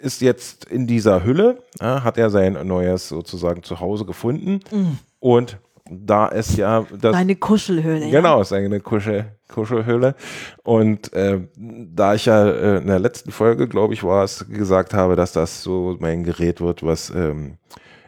ist 0.00 0.20
jetzt 0.20 0.64
in 0.64 0.86
dieser 0.86 1.24
Hülle, 1.24 1.62
ja, 1.80 2.02
hat 2.02 2.18
er 2.18 2.30
sein 2.30 2.54
neues 2.66 3.08
sozusagen 3.08 3.62
Zuhause 3.62 4.04
gefunden. 4.04 4.60
Mm. 4.70 4.98
Und 5.20 5.58
da 5.90 6.28
ist 6.28 6.56
ja 6.56 6.86
das. 6.98 7.16
Eine 7.16 7.34
Kuschelhöhle. 7.34 8.10
Genau, 8.10 8.36
ja. 8.36 8.42
ist 8.42 8.52
eine 8.52 8.80
Kuschel, 8.80 9.26
Kuschelhöhle. 9.48 10.14
Und 10.62 11.12
äh, 11.12 11.40
da 11.56 12.14
ich 12.14 12.26
ja 12.26 12.48
äh, 12.48 12.78
in 12.78 12.86
der 12.86 13.00
letzten 13.00 13.32
Folge, 13.32 13.66
glaube 13.66 13.94
ich, 13.94 14.04
war 14.04 14.22
es, 14.22 14.46
gesagt 14.48 14.94
habe, 14.94 15.16
dass 15.16 15.32
das 15.32 15.62
so 15.62 15.96
mein 15.98 16.22
Gerät 16.22 16.60
wird, 16.60 16.84
was 16.84 17.10
ähm, 17.10 17.58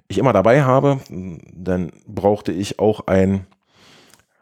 ich 0.07 0.19
immer 0.19 0.33
dabei 0.33 0.63
habe, 0.63 1.01
dann 1.11 1.91
brauchte 2.07 2.53
ich 2.53 2.79
auch 2.79 3.07
ein, 3.07 3.47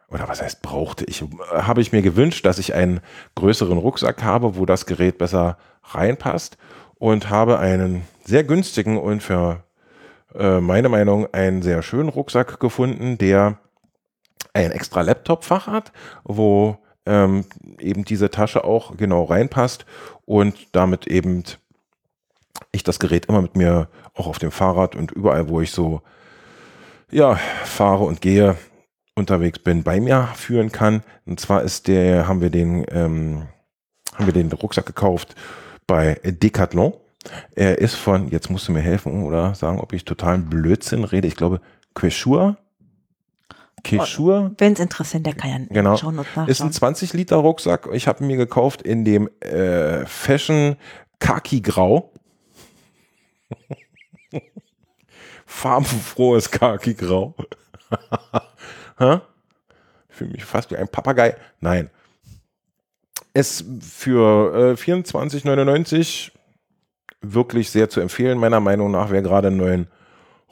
oder 0.09 0.29
was 0.29 0.43
heißt 0.43 0.61
brauchte 0.61 1.05
ich, 1.07 1.25
habe 1.51 1.81
ich 1.81 1.93
mir 1.93 2.03
gewünscht, 2.03 2.45
dass 2.45 2.59
ich 2.59 2.75
einen 2.75 3.01
größeren 3.37 3.79
Rucksack 3.79 4.23
habe, 4.23 4.57
wo 4.57 4.67
das 4.67 4.85
Gerät 4.85 5.17
besser 5.17 5.57
reinpasst 5.85 6.59
und 6.97 7.31
habe 7.31 7.59
einen 7.59 8.03
sehr 8.25 8.45
günstigen 8.45 8.99
und 8.99 9.23
für 9.23 9.65
äh, 10.35 10.61
meine 10.61 10.89
Meinung, 10.89 11.33
einen 11.33 11.63
sehr 11.63 11.83
schönen 11.83 12.09
Rucksack 12.09 12.61
gefunden, 12.61 13.19
der 13.19 13.59
ein 14.53 14.73
extra 14.73 15.03
Laptop-Fach 15.03 15.67
hat, 15.67 15.93
wo 16.25 16.79
ähm, 17.07 17.45
eben 17.79 18.05
diese 18.05 18.31
Tasche 18.31 18.65
auch 18.65 18.97
genau 18.97 19.25
reinpasst 19.25 19.87
und 20.25 20.69
damit 20.73 21.07
eben 21.07 21.45
ich 22.73 22.85
das 22.85 22.99
Gerät 22.99 23.27
immer 23.27 23.43
mit 23.43 23.57
mir 23.57 23.89
auch 24.15 24.27
auf 24.27 24.39
dem 24.39 24.51
Fahrrad 24.51 24.95
und 24.95 25.13
überall, 25.13 25.49
wo 25.49 25.61
ich 25.61 25.71
so 25.71 26.03
ja 27.11 27.37
fahre 27.65 28.05
und 28.05 28.21
gehe, 28.21 28.57
unterwegs 29.17 29.59
bin, 29.59 29.83
bei 29.83 30.01
mir 30.01 30.29
führen 30.35 30.73
kann. 30.73 31.03
Und 31.27 31.41
zwar 31.41 31.63
ist 31.63 31.89
der, 31.89 32.27
haben 32.27 32.41
wir 32.41 32.51
den, 32.51 32.85
ähm, 32.91 33.49
haben 34.15 34.27
wir 34.27 34.33
den 34.33 34.51
Rucksack 34.53 34.87
gekauft 34.87 35.35
bei 35.87 36.21
Decathlon. 36.25 36.95
Er 37.55 37.79
ist 37.79 37.95
von, 37.95 38.29
jetzt 38.29 38.51
musst 38.51 38.69
du 38.69 38.73
mir 38.73 38.81
helfen 38.81 39.25
oder 39.25 39.55
sagen, 39.55 39.79
ob 39.79 39.93
ich 39.93 40.05
totalen 40.05 40.49
Blödsinn 40.49 41.05
rede. 41.05 41.29
Ich 41.29 41.37
glaube, 41.37 41.61
Quechua. 41.95 42.57
Quechua. 43.85 44.53
Wenn 44.59 44.73
es 44.73 44.81
interessant, 44.81 45.27
der 45.27 45.35
kann 45.35 45.51
ja 45.51 45.59
genau. 45.69 45.97
schauen 45.97 46.25
Ist 46.47 46.61
ein 46.63 46.73
20 46.73 47.13
Liter 47.13 47.37
Rucksack. 47.37 47.89
Ich 47.93 48.09
habe 48.09 48.25
ihn 48.25 48.27
mir 48.27 48.37
gekauft 48.37 48.83
in 48.83 49.05
dem 49.05 49.29
äh, 49.41 50.07
Fashion 50.07 50.77
Kaki 51.19 51.61
Grau. 51.61 52.13
Farbenfrohes 55.47 56.51
Kaki 56.51 56.95
Grau. 56.95 57.35
fühle 60.21 60.31
mich 60.31 60.45
fast 60.45 60.71
wie 60.71 60.77
ein 60.77 60.89
Papagei. 60.89 61.37
Nein. 61.61 61.91
Es 63.33 63.65
für 63.81 64.73
äh, 64.73 64.81
24,99 64.81 66.31
wirklich 67.21 67.71
sehr 67.71 67.91
zu 67.91 68.01
empfehlen, 68.01 68.39
meiner 68.39 68.61
Meinung 68.61 68.91
nach, 68.91 69.11
wer 69.11 69.23
gerade 69.23 69.49
einen 69.49 69.57
neuen 69.57 69.87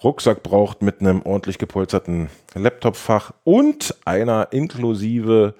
Rucksack 0.02 0.42
braucht 0.42 0.82
mit 0.82 1.00
einem 1.00 1.22
ordentlich 1.22 1.58
gepolsterten 1.58 2.28
Laptopfach 2.54 3.32
und 3.44 3.94
einer 4.04 4.48
inklusive 4.52 5.54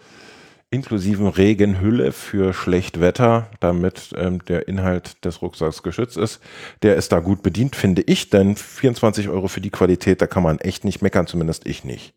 inklusiven 0.70 1.28
Regenhülle 1.28 2.12
für 2.12 2.52
Schlechtwetter, 2.52 3.48
damit 3.60 4.10
ähm, 4.16 4.44
der 4.44 4.68
Inhalt 4.68 5.24
des 5.24 5.40
Rucksacks 5.40 5.82
geschützt 5.82 6.18
ist. 6.18 6.40
Der 6.82 6.96
ist 6.96 7.10
da 7.10 7.20
gut 7.20 7.42
bedient, 7.42 7.74
finde 7.74 8.02
ich, 8.02 8.28
denn 8.28 8.54
24 8.54 9.30
Euro 9.30 9.48
für 9.48 9.62
die 9.62 9.70
Qualität, 9.70 10.20
da 10.20 10.26
kann 10.26 10.42
man 10.42 10.58
echt 10.58 10.84
nicht 10.84 11.00
meckern, 11.00 11.26
zumindest 11.26 11.66
ich 11.66 11.84
nicht. 11.84 12.12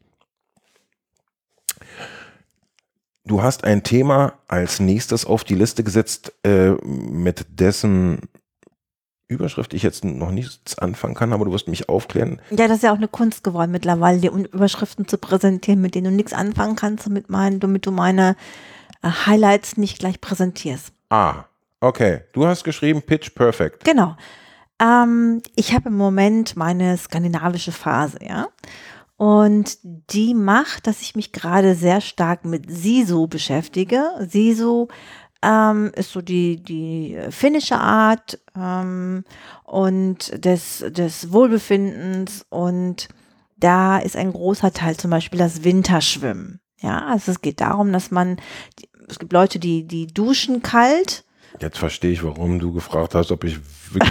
Du 3.24 3.42
hast 3.42 3.64
ein 3.64 3.84
Thema 3.84 4.34
als 4.48 4.82
nächstes 4.82 5.26
auf 5.26 5.46
die 5.46 5.56
Liste 5.56 5.84
gesetzt, 5.84 6.34
äh, 6.44 6.72
mit 6.84 7.46
dessen 7.58 8.20
Überschrift 9.32 9.74
ich 9.74 9.84
jetzt 9.84 10.04
noch 10.04 10.32
nichts 10.32 10.78
anfangen 10.78 11.16
kann, 11.16 11.34
aber 11.34 11.46
du 11.46 11.52
wirst 11.52 11.68
mich 11.68 11.90
aufklären. 11.90 12.42
Ja, 12.50 12.68
das 12.68 12.78
ist 12.78 12.84
ja 12.84 12.92
auch 12.92 12.98
eine 12.98 13.08
Kunst 13.08 13.44
geworden 13.44 13.72
mittlerweile, 13.72 14.20
die 14.20 14.28
Überschriften 14.28 15.08
zu 15.08 15.18
präsentieren, 15.18 15.82
mit 15.82 15.96
denen 15.96 16.06
du 16.06 16.12
nichts 16.12 16.34
anfangen 16.34 16.76
kannst, 16.76 17.06
damit, 17.06 17.30
mein, 17.30 17.60
damit 17.60 17.86
du 17.86 17.92
meine 17.92 18.36
äh, 19.02 19.10
Highlights 19.10 19.78
nicht 19.78 20.00
gleich 20.00 20.20
präsentierst. 20.22 20.92
Ah, 21.10 21.46
okay. 21.80 22.22
Du 22.34 22.46
hast 22.46 22.64
geschrieben 22.64 23.02
Pitch 23.02 23.34
Perfect. 23.34 23.84
Genau. 23.84 24.16
Ähm, 24.82 25.42
ich 25.56 25.74
habe 25.74 25.90
im 25.90 25.98
Moment 25.98 26.56
meine 26.56 26.98
skandinavische 26.98 27.72
Phase, 27.72 28.18
ja. 28.22 28.48
Und 29.18 29.78
die 29.84 30.34
macht, 30.34 30.88
dass 30.88 31.02
ich 31.02 31.16
mich 31.16 31.32
gerade 31.32 31.76
sehr 31.76 32.02
stark 32.02 32.44
mit 32.44 32.72
Sisu 32.72 33.28
beschäftige. 33.28 34.10
Sisu 34.28 34.88
ähm, 35.42 35.92
ist 35.96 36.12
so 36.12 36.22
die, 36.22 36.58
die 36.62 37.18
finnische 37.30 37.78
Art 37.78 38.40
ähm, 38.56 39.24
und 39.64 40.46
des, 40.46 40.86
des 40.90 41.32
Wohlbefindens 41.32 42.46
und 42.50 43.10
da 43.58 44.00
ist 44.00 44.16
ein 44.16 44.34
großer 44.34 44.74
Teil 44.74 44.98
zum 44.98 45.12
Beispiel 45.12 45.40
das 45.40 45.64
Winterschwimmen. 45.64 46.60
Ja, 46.80 47.06
also 47.06 47.32
es 47.32 47.42
geht 47.42 47.62
darum, 47.62 47.94
dass 47.94 48.10
man, 48.10 48.38
es 49.08 49.20
gibt 49.20 49.34
Leute, 49.34 49.60
die, 49.60 49.86
die 49.86 50.08
duschen 50.08 50.62
kalt. 50.64 51.24
Jetzt 51.62 51.78
verstehe 51.78 52.12
ich, 52.12 52.24
warum 52.24 52.60
du 52.60 52.74
gefragt 52.74 53.14
hast, 53.14 53.32
ob 53.32 53.44
ich 53.44 53.60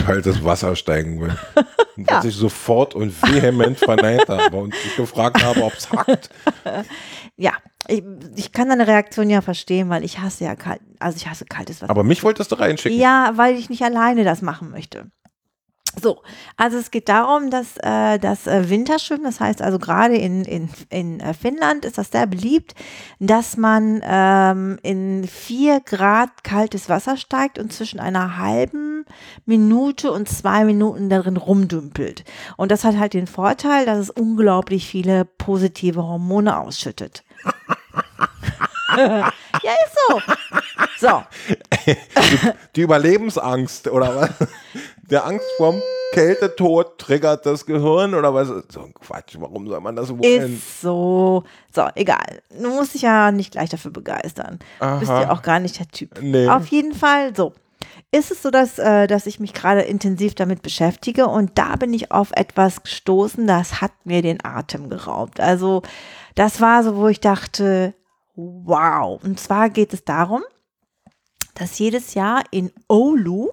kaltes 0.06 0.44
Wasser 0.44 0.76
steigen 0.76 1.20
will. 1.20 1.36
Ja. 1.96 2.16
dass 2.16 2.24
ich 2.24 2.34
sofort 2.34 2.94
und 2.94 3.12
vehement 3.20 3.76
verneint 3.78 4.26
habe 4.26 4.56
und 4.56 4.74
ich 4.74 4.96
gefragt 4.96 5.44
habe, 5.44 5.62
ob 5.64 5.74
es 5.74 5.90
hackt. 5.90 6.30
Ja, 7.36 7.52
ich, 7.88 8.02
ich, 8.36 8.52
kann 8.52 8.68
deine 8.68 8.86
Reaktion 8.86 9.28
ja 9.28 9.42
verstehen, 9.42 9.90
weil 9.90 10.02
ich 10.02 10.18
hasse 10.18 10.44
ja 10.44 10.54
kalt, 10.56 10.80
also 10.98 11.16
ich 11.16 11.26
hasse 11.26 11.44
kaltes 11.44 11.82
Wasser. 11.82 11.90
Aber 11.90 12.04
mich 12.04 12.22
wolltest 12.22 12.52
du 12.52 12.54
reinschicken. 12.54 12.98
Ja, 12.98 13.32
weil 13.36 13.56
ich 13.56 13.68
nicht 13.68 13.82
alleine 13.82 14.24
das 14.24 14.40
machen 14.40 14.70
möchte. 14.70 15.10
So, 16.00 16.22
also 16.56 16.78
es 16.78 16.90
geht 16.90 17.08
darum, 17.08 17.50
dass 17.50 17.76
äh, 17.78 18.18
das 18.18 18.46
äh, 18.46 18.70
Winterschwimmen, 18.70 19.24
das 19.24 19.40
heißt 19.40 19.60
also 19.60 19.78
gerade 19.78 20.16
in, 20.16 20.44
in, 20.44 20.68
in 20.88 21.20
äh, 21.20 21.34
Finnland 21.34 21.84
ist 21.84 21.98
das 21.98 22.10
sehr 22.10 22.26
beliebt, 22.26 22.74
dass 23.18 23.56
man 23.56 24.00
ähm, 24.04 24.78
in 24.82 25.26
vier 25.26 25.80
Grad 25.80 26.44
kaltes 26.44 26.88
Wasser 26.88 27.16
steigt 27.16 27.58
und 27.58 27.72
zwischen 27.72 27.98
einer 27.98 28.38
halben 28.38 29.04
Minute 29.46 30.12
und 30.12 30.28
zwei 30.28 30.64
Minuten 30.64 31.08
darin 31.08 31.36
rumdümpelt. 31.36 32.24
Und 32.56 32.70
das 32.70 32.84
hat 32.84 32.96
halt 32.96 33.14
den 33.14 33.26
Vorteil, 33.26 33.84
dass 33.84 33.98
es 33.98 34.10
unglaublich 34.10 34.86
viele 34.86 35.24
positive 35.24 36.02
Hormone 36.04 36.56
ausschüttet. 36.56 37.24
ja, 39.62 39.72
ist 39.84 39.96
so. 40.08 40.20
So. 40.98 41.22
Die 42.76 42.82
Überlebensangst, 42.82 43.88
oder 43.88 44.16
was? 44.16 44.30
Der 45.10 45.26
Angst 45.26 45.46
vorm 45.56 45.80
Kältetod 46.12 46.98
triggert 46.98 47.46
das 47.46 47.64
Gehirn, 47.66 48.14
oder 48.14 48.34
was? 48.34 48.48
So 48.48 48.82
ein 48.82 48.94
Quatsch, 48.94 49.36
warum 49.38 49.68
soll 49.68 49.80
man 49.80 49.96
das 49.96 50.10
wollen? 50.10 50.54
Ist 50.54 50.80
so. 50.80 51.44
So, 51.72 51.88
egal. 51.94 52.42
Du 52.50 52.68
musst 52.68 52.94
dich 52.94 53.02
ja 53.02 53.30
nicht 53.30 53.52
gleich 53.52 53.70
dafür 53.70 53.90
begeistern. 53.90 54.58
Du 54.80 54.98
bist 54.98 55.10
ja 55.10 55.30
auch 55.30 55.42
gar 55.42 55.60
nicht 55.60 55.78
der 55.78 55.88
Typ. 55.88 56.20
Nee. 56.20 56.48
Auf 56.48 56.66
jeden 56.66 56.94
Fall, 56.94 57.34
so 57.34 57.52
ist 58.12 58.30
es 58.30 58.42
so, 58.42 58.50
dass, 58.50 58.78
äh, 58.78 59.06
dass 59.06 59.26
ich 59.26 59.38
mich 59.38 59.54
gerade 59.54 59.82
intensiv 59.82 60.34
damit 60.34 60.62
beschäftige 60.62 61.26
und 61.28 61.52
da 61.56 61.76
bin 61.76 61.92
ich 61.92 62.10
auf 62.10 62.32
etwas 62.32 62.82
gestoßen, 62.82 63.46
das 63.46 63.80
hat 63.80 63.92
mir 64.04 64.22
den 64.22 64.44
Atem 64.44 64.90
geraubt. 64.90 65.38
Also 65.38 65.82
das 66.34 66.60
war 66.60 66.82
so, 66.82 66.96
wo 66.96 67.08
ich 67.08 67.20
dachte, 67.20 67.94
wow. 68.64 69.22
Und 69.22 69.38
zwar 69.38 69.70
geht 69.70 69.92
es 69.92 70.04
darum, 70.04 70.42
dass 71.54 71.78
jedes 71.78 72.14
Jahr 72.14 72.42
in 72.50 72.72
Oulu, 72.88 73.50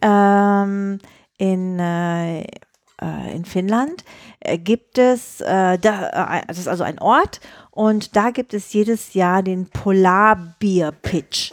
ähm, 0.00 0.98
in, 1.38 1.78
äh, 1.78 2.42
äh, 2.42 3.34
in 3.34 3.44
Finnland, 3.44 4.04
äh, 4.40 4.58
gibt 4.58 4.98
es, 4.98 5.40
äh, 5.40 5.78
da, 5.78 6.38
äh, 6.38 6.46
das 6.46 6.58
ist 6.58 6.68
also 6.68 6.84
ein 6.84 6.98
Ort, 6.98 7.40
und 7.70 8.16
da 8.16 8.30
gibt 8.30 8.54
es 8.54 8.72
jedes 8.72 9.14
Jahr 9.14 9.42
den 9.42 9.68
Polarbier-Pitch. 9.68 11.52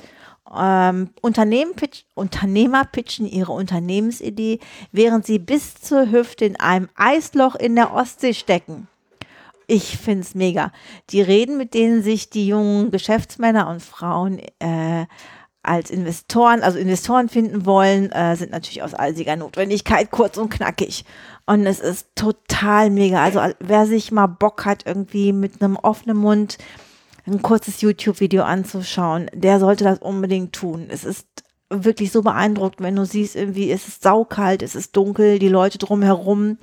Ähm, 0.55 1.09
Unternehmen 1.21 1.73
pitch, 1.73 2.03
Unternehmer 2.13 2.85
pitchen 2.85 3.25
ihre 3.25 3.51
Unternehmensidee, 3.51 4.59
während 4.91 5.25
sie 5.25 5.39
bis 5.39 5.75
zur 5.75 6.11
Hüfte 6.11 6.45
in 6.45 6.59
einem 6.59 6.89
Eisloch 6.95 7.55
in 7.55 7.75
der 7.75 7.93
Ostsee 7.93 8.33
stecken. 8.33 8.87
Ich 9.67 9.97
finde 9.97 10.21
es 10.21 10.35
mega. 10.35 10.71
Die 11.09 11.21
Reden, 11.21 11.57
mit 11.57 11.73
denen 11.73 12.03
sich 12.03 12.29
die 12.29 12.47
jungen 12.47 12.91
Geschäftsmänner 12.91 13.67
und 13.69 13.81
Frauen 13.81 14.39
äh, 14.59 15.05
als 15.63 15.89
Investoren, 15.89 16.61
also 16.61 16.77
Investoren 16.77 17.29
finden 17.29 17.65
wollen, 17.65 18.11
äh, 18.11 18.35
sind 18.35 18.51
natürlich 18.51 18.83
aus 18.83 18.93
allsiger 18.93 19.37
Notwendigkeit 19.37 20.11
kurz 20.11 20.37
und 20.37 20.49
knackig. 20.49 21.05
Und 21.45 21.65
es 21.65 21.79
ist 21.79 22.09
total 22.15 22.89
mega. 22.89 23.23
Also 23.23 23.39
wer 23.59 23.85
sich 23.85 24.11
mal 24.11 24.27
Bock 24.27 24.65
hat, 24.65 24.85
irgendwie 24.85 25.31
mit 25.31 25.61
einem 25.61 25.77
offenen 25.77 26.17
Mund 26.17 26.57
ein 27.25 27.41
kurzes 27.41 27.79
YouTube-Video 27.79 28.43
anzuschauen, 28.43 29.31
der 29.33 29.59
sollte 29.61 29.85
das 29.85 29.99
unbedingt 29.99 30.53
tun. 30.53 30.87
Es 30.89 31.05
ist 31.05 31.27
wirklich 31.73 32.11
so 32.11 32.21
beeindruckt, 32.21 32.81
wenn 32.81 32.95
du 32.95 33.05
siehst, 33.05 33.35
irgendwie 33.35 33.71
es 33.71 33.87
ist 33.87 34.03
saukalt, 34.03 34.61
es 34.61 34.75
ist 34.75 34.95
dunkel, 34.95 35.39
die 35.39 35.49
Leute 35.49 35.77
drumherum, 35.77 36.57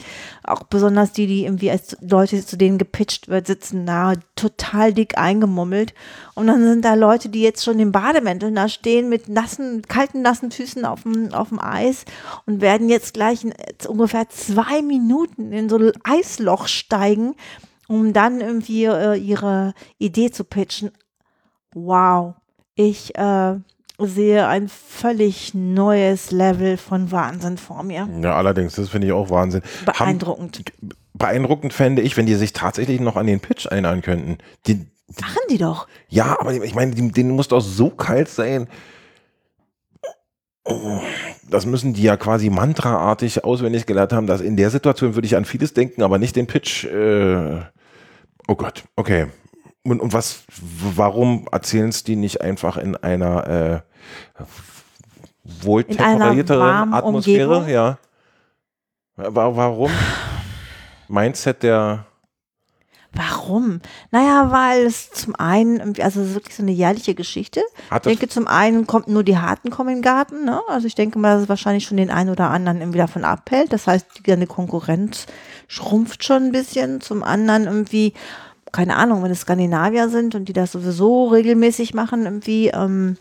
auch 0.45 0.63
besonders 0.65 1.13
die, 1.13 1.27
die 1.27 1.45
irgendwie 1.45 1.71
als 1.71 1.97
Leute 2.01 2.45
zu 2.45 2.57
denen 2.57 2.79
gepitcht 2.79 3.29
wird, 3.29 3.47
sitzen 3.47 3.87
da 3.87 4.15
total 4.37 4.93
dick 4.93 5.19
eingemummelt. 5.19 5.95
Und 6.35 6.47
dann 6.47 6.63
sind 6.63 6.85
da 6.85 6.95
Leute, 6.95 7.29
die 7.29 7.43
jetzt 7.43 7.65
schon 7.65 7.81
in 7.81 7.93
Bademänteln 7.93 8.55
da 8.55 8.69
stehen 8.69 9.09
mit 9.09 9.29
nassen, 9.29 9.83
kalten, 9.83 10.23
nassen 10.23 10.51
Füßen 10.51 10.85
auf 10.85 11.03
dem, 11.03 11.33
auf 11.35 11.49
dem 11.49 11.61
Eis 11.61 12.05
und 12.47 12.61
werden 12.61 12.89
jetzt 12.89 13.15
gleich 13.15 13.45
in 13.45 13.53
ungefähr 13.89 14.29
zwei 14.29 14.83
Minuten 14.83 15.53
in 15.53 15.69
so 15.69 15.79
ein 15.79 15.93
Eisloch 16.05 16.69
steigen, 16.69 17.35
um 17.89 18.13
dann 18.13 18.41
irgendwie 18.41 18.85
äh, 18.85 19.17
ihre 19.17 19.75
Idee 19.99 20.31
zu 20.31 20.45
pitchen. 20.45 20.91
Wow. 21.75 22.35
Ich, 22.75 23.17
äh, 23.17 23.57
sehe 24.07 24.47
ein 24.47 24.69
völlig 24.69 25.55
neues 25.55 26.31
Level 26.31 26.77
von 26.77 27.11
Wahnsinn 27.11 27.59
vor 27.59 27.83
mir. 27.83 28.09
Ja, 28.23 28.37
allerdings, 28.37 28.75
das 28.75 28.89
finde 28.89 29.09
ich 29.09 29.13
auch 29.13 29.31
Wahnsinn. 29.31 29.63
Beeindruckend. 29.85 30.59
Haben, 30.59 30.91
beeindruckend 31.15 31.73
fände 31.73 32.03
ich, 32.03 32.17
wenn 32.17 32.27
die 32.27 32.35
sich 32.35 32.53
tatsächlich 32.53 33.01
noch 33.01 33.17
an 33.17 33.27
den 33.27 33.41
Pitch 33.41 33.67
erinnern 33.67 34.03
könnten. 34.03 34.39
Die, 34.67 34.75
die, 34.77 35.21
Machen 35.21 35.43
die 35.51 35.59
doch. 35.59 35.87
Ja, 36.09 36.39
aber 36.41 36.53
ich 36.53 36.75
meine, 36.75 36.95
denen 36.95 37.31
muss 37.31 37.49
doch 37.49 37.61
so 37.61 37.91
kalt 37.91 38.29
sein. 38.29 38.69
Das 41.49 41.67
müssen 41.67 41.95
die 41.95 42.03
ja 42.03 42.17
quasi 42.17 42.49
mantraartig 42.49 43.45
auswendig 43.45 43.87
gelernt 43.87 44.13
haben, 44.13 44.27
dass 44.27 44.41
in 44.41 44.57
der 44.57 44.71
Situation 44.71 45.15
würde 45.15 45.27
ich 45.27 45.37
an 45.37 45.45
vieles 45.45 45.75
denken, 45.75 46.03
aber 46.03 46.19
nicht 46.19 46.37
den 46.37 46.47
Pitch. 46.47 46.85
Äh 46.85 47.61
oh 48.47 48.55
Gott, 48.55 48.85
okay. 48.97 49.27
Und, 49.83 50.01
und 50.01 50.13
was, 50.13 50.45
warum 50.61 51.49
erzählen 51.51 51.89
es 51.89 52.05
die 52.05 52.17
nicht 52.17 52.41
einfach 52.43 52.77
in 52.77 52.97
einer 52.97 53.83
äh, 54.39 54.45
wohl 55.63 55.85
temperierteren 55.85 56.93
Atmosphäre? 56.93 57.49
Umgebung? 57.49 57.73
Ja. 57.73 57.99
Warum? 59.17 59.91
Mindset 61.09 61.63
der. 61.63 62.07
Warum? 63.13 63.81
Naja, 64.13 64.53
weil 64.53 64.87
es 64.87 65.11
zum 65.11 65.35
einen, 65.35 65.81
also 66.01 66.21
es 66.21 66.29
ist 66.29 66.35
wirklich 66.35 66.55
so 66.55 66.63
eine 66.63 66.71
jährliche 66.71 67.17
Geschichte. 67.17 67.61
Hat 67.91 68.07
ich 68.07 68.19
denke, 68.19 68.33
zum 68.33 68.47
einen 68.47 68.87
kommt 68.87 69.09
nur 69.09 69.25
die 69.25 69.37
Harten 69.37 69.71
kommen 69.71 69.89
in 69.89 69.97
den 69.97 70.03
Garten. 70.03 70.45
Ne? 70.45 70.61
Also 70.69 70.87
ich 70.87 70.95
denke 70.95 71.19
mal, 71.19 71.35
dass 71.35 71.43
es 71.43 71.49
wahrscheinlich 71.49 71.87
schon 71.87 71.97
den 71.97 72.11
einen 72.11 72.31
oder 72.31 72.51
anderen 72.51 72.81
irgendwie 72.81 72.99
davon 72.99 73.25
abhält. 73.25 73.73
Das 73.73 73.89
heißt, 73.89 74.07
die 74.25 74.47
Konkurrenz 74.47 75.27
schrumpft 75.67 76.23
schon 76.23 76.45
ein 76.45 76.53
bisschen. 76.53 77.01
Zum 77.01 77.25
anderen 77.25 77.65
irgendwie 77.65 78.15
keine 78.73 78.97
Ahnung, 78.97 79.23
wenn 79.23 79.31
es 79.31 79.41
Skandinavier 79.41 80.09
sind 80.09 80.35
und 80.35 80.47
die 80.47 80.53
das 80.53 80.73
sowieso 80.73 81.29
regelmäßig 81.29 81.95
machen, 81.95 82.25
irgendwie, 82.25 82.69
ähm, 82.69 83.17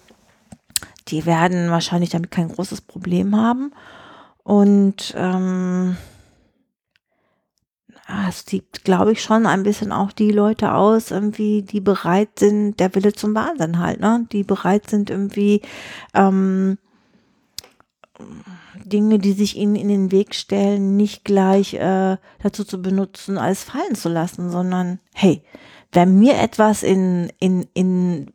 die 1.07 1.25
werden 1.25 1.71
wahrscheinlich 1.71 2.09
damit 2.09 2.31
kein 2.31 2.49
großes 2.49 2.81
Problem 2.81 3.35
haben. 3.35 3.71
Und 4.43 5.13
ähm, 5.17 5.97
ja, 8.07 8.29
es 8.29 8.45
sieht, 8.45 8.83
glaube 8.83 9.11
ich, 9.11 9.21
schon 9.21 9.45
ein 9.45 9.63
bisschen 9.63 9.91
auch 9.91 10.11
die 10.11 10.31
Leute 10.31 10.73
aus, 10.73 11.11
irgendwie, 11.11 11.61
die 11.61 11.81
bereit 11.81 12.39
sind, 12.39 12.79
der 12.79 12.93
Wille 12.95 13.13
zum 13.13 13.35
Wahnsinn 13.35 13.77
halt, 13.79 13.99
ne? 13.99 14.25
Die 14.31 14.43
bereit 14.43 14.89
sind, 14.89 15.11
irgendwie 15.11 15.61
ähm, 16.15 16.79
Dinge, 18.83 19.19
die 19.19 19.33
sich 19.33 19.55
ihnen 19.55 19.75
in 19.75 19.87
den 19.87 20.11
Weg 20.11 20.35
stellen, 20.35 20.95
nicht 20.95 21.23
gleich 21.23 21.73
äh, 21.75 22.17
dazu 22.41 22.63
zu 22.63 22.81
benutzen, 22.81 23.37
alles 23.37 23.63
fallen 23.63 23.95
zu 23.95 24.09
lassen, 24.09 24.49
sondern 24.49 24.99
hey, 25.13 25.43
wenn 25.91 26.19
mir 26.19 26.37
etwas 26.39 26.83
in, 26.83 27.31
in, 27.39 27.67
in 27.73 28.31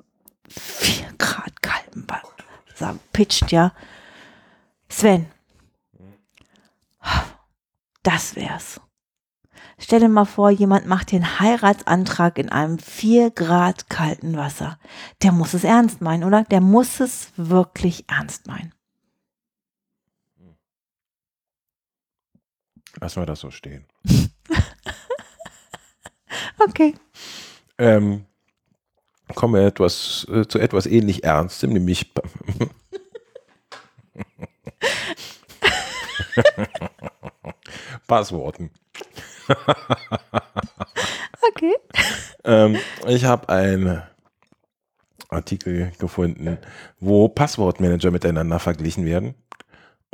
4 0.49 1.07
Grad 1.19 1.63
kaltem 1.63 2.07
Wasser 2.09 2.99
pitcht, 3.13 3.53
ja, 3.53 3.73
Sven, 4.89 5.27
das 8.03 8.37
wär's. 8.37 8.81
Stell 9.79 10.01
dir 10.01 10.09
mal 10.09 10.25
vor, 10.25 10.51
jemand 10.51 10.87
macht 10.87 11.11
den 11.11 11.41
Heiratsantrag 11.41 12.39
in 12.39 12.49
einem 12.49 12.79
4 12.79 13.31
Grad 13.31 13.89
kalten 13.91 14.37
Wasser. 14.37 14.79
Der 15.23 15.33
muss 15.33 15.53
es 15.53 15.65
ernst 15.65 16.01
meinen, 16.01 16.25
oder? 16.25 16.45
Der 16.45 16.61
muss 16.61 17.01
es 17.01 17.33
wirklich 17.37 18.05
ernst 18.09 18.47
meinen. 18.47 18.74
Lassen 23.01 23.23
wir 23.23 23.27
das 23.27 23.41
so 23.41 23.51
stehen. 23.51 23.85
okay. 26.59 26.95
Ähm, 27.79 28.27
kommen 29.35 29.55
wir 29.55 29.67
etwas, 29.67 30.27
äh, 30.31 30.47
zu 30.47 30.59
etwas 30.59 30.87
ähnlich 30.87 31.25
Ernstem, 31.25 31.73
nämlich 31.73 32.13
Passworten. 38.07 38.71
okay. 41.49 41.75
Ähm, 42.45 42.77
ich 43.07 43.25
habe 43.25 43.49
einen 43.49 44.03
Artikel 45.29 45.93
gefunden, 45.99 46.59
wo 47.01 47.29
Passwortmanager 47.29 48.11
miteinander 48.11 48.59
verglichen 48.59 49.05
werden. 49.05 49.35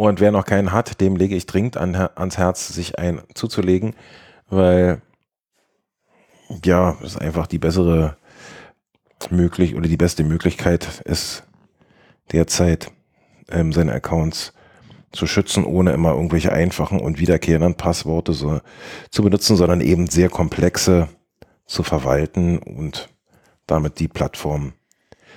Und 0.00 0.18
wer 0.18 0.32
noch 0.32 0.46
keinen 0.46 0.72
hat, 0.72 1.02
dem 1.02 1.14
lege 1.14 1.36
ich 1.36 1.44
dringend 1.44 1.76
an, 1.76 1.94
ans 1.94 2.38
Herz, 2.38 2.68
sich 2.68 2.98
einen 2.98 3.20
zuzulegen, 3.34 3.94
weil 4.48 5.02
ja, 6.64 6.96
ist 7.02 7.20
einfach 7.20 7.46
die 7.46 7.58
bessere 7.58 8.16
möglich 9.28 9.74
oder 9.74 9.88
die 9.88 9.98
beste 9.98 10.24
Möglichkeit 10.24 11.02
ist 11.04 11.42
derzeit 12.32 12.90
ähm, 13.50 13.74
seine 13.74 13.92
Accounts 13.92 14.54
zu 15.12 15.26
schützen, 15.26 15.66
ohne 15.66 15.92
immer 15.92 16.12
irgendwelche 16.12 16.50
einfachen 16.50 16.98
und 16.98 17.18
wiederkehrenden 17.18 17.74
Passworte 17.74 18.32
so, 18.32 18.62
zu 19.10 19.22
benutzen, 19.22 19.56
sondern 19.56 19.82
eben 19.82 20.06
sehr 20.06 20.30
komplexe 20.30 21.08
zu 21.66 21.82
verwalten 21.82 22.56
und 22.56 23.10
damit 23.66 23.98
die 23.98 24.08
Plattform 24.08 24.72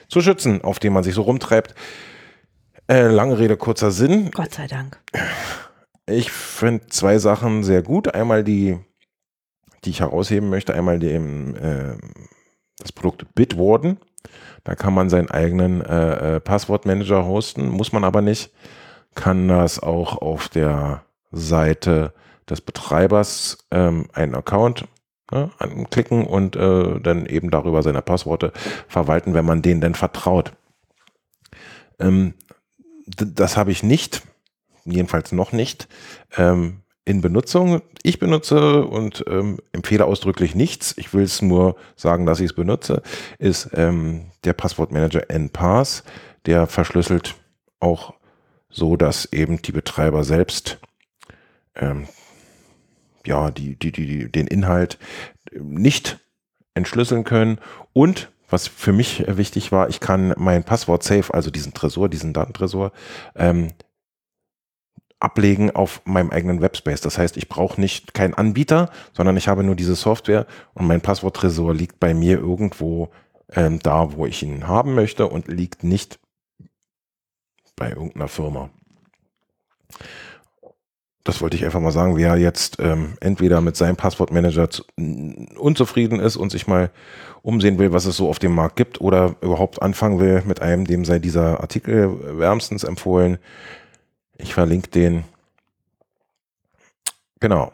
zu 0.07 0.21
schützen, 0.21 0.61
auf 0.61 0.79
dem 0.79 0.93
man 0.93 1.03
sich 1.03 1.15
so 1.15 1.23
rumtreibt. 1.23 1.75
Äh, 2.87 3.07
lange 3.07 3.39
Rede, 3.39 3.55
kurzer 3.57 3.91
Sinn. 3.91 4.31
Gott 4.31 4.53
sei 4.53 4.67
Dank. 4.67 4.99
Ich 6.05 6.31
finde 6.31 6.87
zwei 6.87 7.17
Sachen 7.17 7.63
sehr 7.63 7.81
gut. 7.81 8.13
Einmal 8.13 8.43
die, 8.43 8.77
die 9.85 9.91
ich 9.91 10.01
herausheben 10.01 10.49
möchte, 10.49 10.73
einmal 10.73 10.99
dem, 10.99 11.55
äh, 11.55 11.95
das 12.77 12.91
Produkt 12.91 13.33
Bitwarden. 13.35 13.97
Da 14.65 14.75
kann 14.75 14.93
man 14.93 15.09
seinen 15.09 15.31
eigenen 15.31 15.81
äh, 15.81 16.35
äh, 16.35 16.39
Passwortmanager 16.39 17.25
hosten, 17.25 17.69
muss 17.69 17.93
man 17.93 18.03
aber 18.03 18.21
nicht. 18.21 18.51
Kann 19.15 19.47
das 19.47 19.81
auch 19.81 20.17
auf 20.17 20.49
der 20.49 21.03
Seite 21.31 22.13
des 22.49 22.61
Betreibers 22.61 23.59
ähm, 23.71 24.07
einen 24.13 24.35
Account 24.35 24.87
ne, 25.31 25.51
anklicken 25.57 26.25
und 26.25 26.55
äh, 26.55 26.99
dann 26.99 27.25
eben 27.25 27.49
darüber 27.49 27.81
seine 27.83 28.01
Passworte 28.01 28.51
verwalten, 28.87 29.33
wenn 29.33 29.45
man 29.45 29.61
denen 29.61 29.81
denn 29.81 29.95
vertraut. 29.95 30.53
Ähm, 31.99 32.33
das 33.05 33.57
habe 33.57 33.71
ich 33.71 33.83
nicht, 33.83 34.21
jedenfalls 34.85 35.31
noch 35.31 35.51
nicht, 35.51 35.87
ähm, 36.37 36.81
in 37.05 37.21
Benutzung. 37.21 37.81
Ich 38.01 38.19
benutze 38.19 38.85
und 38.85 39.25
ähm, 39.27 39.59
empfehle 39.73 40.05
ausdrücklich 40.05 40.55
nichts. 40.55 40.93
Ich 40.97 41.13
will 41.13 41.23
es 41.23 41.41
nur 41.41 41.75
sagen, 41.95 42.25
dass 42.25 42.39
ich 42.39 42.47
es 42.47 42.53
benutze. 42.53 43.01
Ist 43.39 43.69
ähm, 43.73 44.31
der 44.45 44.53
Passwortmanager 44.53 45.29
NPass, 45.29 46.03
der 46.45 46.67
verschlüsselt 46.67 47.35
auch 47.79 48.13
so, 48.69 48.95
dass 48.95 49.25
eben 49.31 49.61
die 49.61 49.71
Betreiber 49.71 50.23
selbst 50.23 50.79
ähm, 51.75 52.07
ja 53.25 53.51
die, 53.51 53.75
die, 53.77 53.91
die, 53.91 54.31
den 54.31 54.47
Inhalt 54.47 54.97
nicht 55.51 56.19
entschlüsseln 56.73 57.23
können 57.23 57.59
und 57.93 58.31
was 58.53 58.67
für 58.67 58.93
mich 58.93 59.25
wichtig 59.27 59.71
war, 59.71 59.89
ich 59.89 59.99
kann 59.99 60.33
mein 60.37 60.63
Passwort 60.63 61.03
Safe, 61.03 61.33
also 61.33 61.49
diesen 61.49 61.73
Tresor, 61.73 62.07
diesen 62.07 62.33
Datentresor, 62.33 62.91
ähm, 63.35 63.69
ablegen 65.19 65.71
auf 65.71 66.01
meinem 66.05 66.29
eigenen 66.29 66.61
Webspace. 66.61 67.01
Das 67.01 67.17
heißt, 67.17 67.35
ich 67.37 67.49
brauche 67.49 67.81
nicht 67.81 68.13
keinen 68.13 68.35
Anbieter, 68.35 68.91
sondern 69.13 69.37
ich 69.37 69.47
habe 69.47 69.63
nur 69.63 69.75
diese 69.75 69.95
Software 69.95 70.45
und 70.75 70.85
mein 70.85 71.01
Passworttresor 71.01 71.73
liegt 71.73 71.99
bei 71.99 72.13
mir 72.13 72.37
irgendwo 72.37 73.09
ähm, 73.53 73.79
da, 73.79 74.13
wo 74.13 74.27
ich 74.27 74.43
ihn 74.43 74.67
haben 74.67 74.93
möchte 74.93 75.27
und 75.27 75.47
liegt 75.47 75.83
nicht 75.83 76.19
bei 77.75 77.89
irgendeiner 77.89 78.27
Firma. 78.27 78.69
Das 81.23 81.41
wollte 81.41 81.55
ich 81.55 81.63
einfach 81.63 81.79
mal 81.79 81.91
sagen, 81.91 82.17
wer 82.17 82.35
jetzt 82.35 82.79
ähm, 82.79 83.13
entweder 83.21 83.61
mit 83.61 83.77
seinem 83.77 83.95
Passwortmanager 83.95 84.69
zu, 84.69 84.83
unzufrieden 85.57 86.19
ist 86.19 86.35
und 86.35 86.51
sich 86.51 86.67
mal 86.67 86.91
umsehen 87.41 87.77
will, 87.79 87.93
was 87.93 88.05
es 88.05 88.17
so 88.17 88.29
auf 88.29 88.39
dem 88.39 88.53
Markt 88.53 88.75
gibt 88.75 88.99
oder 88.99 89.35
überhaupt 89.41 89.81
anfangen 89.81 90.19
will 90.19 90.43
mit 90.45 90.61
einem, 90.61 90.85
dem 90.85 91.05
sei 91.05 91.19
dieser 91.19 91.61
Artikel 91.61 92.37
wärmstens 92.39 92.83
empfohlen. 92.83 93.37
Ich 94.37 94.53
verlinke 94.53 94.89
den. 94.89 95.23
Genau. 97.39 97.71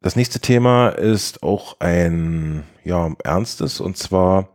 Das 0.00 0.16
nächste 0.16 0.40
Thema 0.40 0.90
ist 0.90 1.42
auch 1.42 1.80
ein 1.80 2.64
ja, 2.84 3.10
ernstes 3.24 3.80
und 3.80 3.98
zwar 3.98 4.48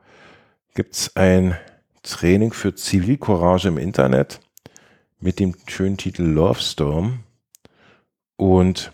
gibt 0.74 0.96
es 0.96 1.16
ein 1.16 1.58
Training 2.02 2.54
für 2.54 2.74
Zivilcourage 2.74 3.68
im 3.68 3.78
Internet 3.78 4.40
mit 5.24 5.40
dem 5.40 5.56
schönen 5.68 5.98
Titel 5.98 6.24
Love 6.24 6.60
Storm. 6.60 7.24
Und 8.36 8.92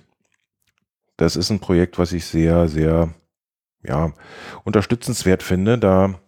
das 1.17 1.35
ist 1.35 1.49
ein 1.49 1.59
Projekt, 1.59 1.97
was 1.97 2.13
ich 2.13 2.25
sehr, 2.25 2.67
sehr 2.67 3.13
ja, 3.83 4.13
unterstützenswert 4.63 5.41
finde. 5.41 5.79
Da 5.79 6.19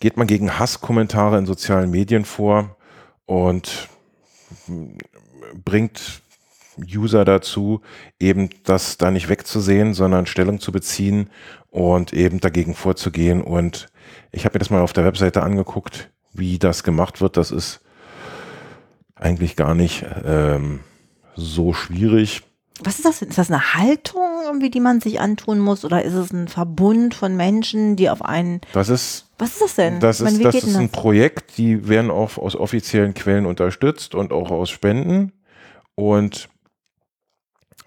geht 0.00 0.16
man 0.16 0.26
gegen 0.26 0.58
Hasskommentare 0.58 1.38
in 1.38 1.44
sozialen 1.44 1.90
Medien 1.90 2.24
vor 2.24 2.76
und 3.26 3.88
bringt 5.64 6.22
User 6.78 7.24
dazu, 7.26 7.82
eben 8.18 8.48
das 8.64 8.96
da 8.96 9.10
nicht 9.10 9.28
wegzusehen, 9.28 9.92
sondern 9.92 10.26
Stellung 10.26 10.58
zu 10.58 10.72
beziehen 10.72 11.28
und 11.70 12.14
eben 12.14 12.40
dagegen 12.40 12.74
vorzugehen. 12.74 13.42
Und 13.42 13.88
ich 14.32 14.46
habe 14.46 14.54
mir 14.54 14.60
das 14.60 14.70
mal 14.70 14.80
auf 14.80 14.94
der 14.94 15.04
Webseite 15.04 15.42
angeguckt, 15.42 16.10
wie 16.32 16.58
das 16.58 16.82
gemacht 16.82 17.20
wird. 17.20 17.36
Das 17.36 17.50
ist 17.50 17.82
eigentlich 19.18 19.56
gar 19.56 19.74
nicht 19.74 20.04
ähm, 20.24 20.80
so 21.36 21.72
schwierig. 21.72 22.42
Was 22.80 22.96
ist 22.96 23.04
das? 23.04 23.22
Ist 23.22 23.38
das 23.38 23.50
eine 23.50 23.74
Haltung, 23.74 24.22
irgendwie, 24.44 24.70
die 24.70 24.80
man 24.80 25.00
sich 25.00 25.20
antun 25.20 25.58
muss? 25.58 25.84
Oder 25.84 26.04
ist 26.04 26.14
es 26.14 26.32
ein 26.32 26.46
Verbund 26.46 27.14
von 27.14 27.36
Menschen, 27.36 27.96
die 27.96 28.08
auf 28.08 28.22
einen. 28.22 28.60
Das 28.72 28.88
ist. 28.88 29.26
Was 29.38 29.50
ist 29.52 29.62
das 29.62 29.74
denn? 29.76 30.00
Das 30.00 30.20
ist, 30.20 30.24
meine, 30.24 30.44
das 30.44 30.54
ist 30.56 30.76
ein 30.76 30.90
Projekt, 30.90 31.58
die 31.58 31.88
werden 31.88 32.10
auch 32.10 32.38
aus 32.38 32.56
offiziellen 32.56 33.14
Quellen 33.14 33.46
unterstützt 33.46 34.14
und 34.14 34.32
auch 34.32 34.50
aus 34.50 34.70
Spenden. 34.70 35.32
Und 35.94 36.48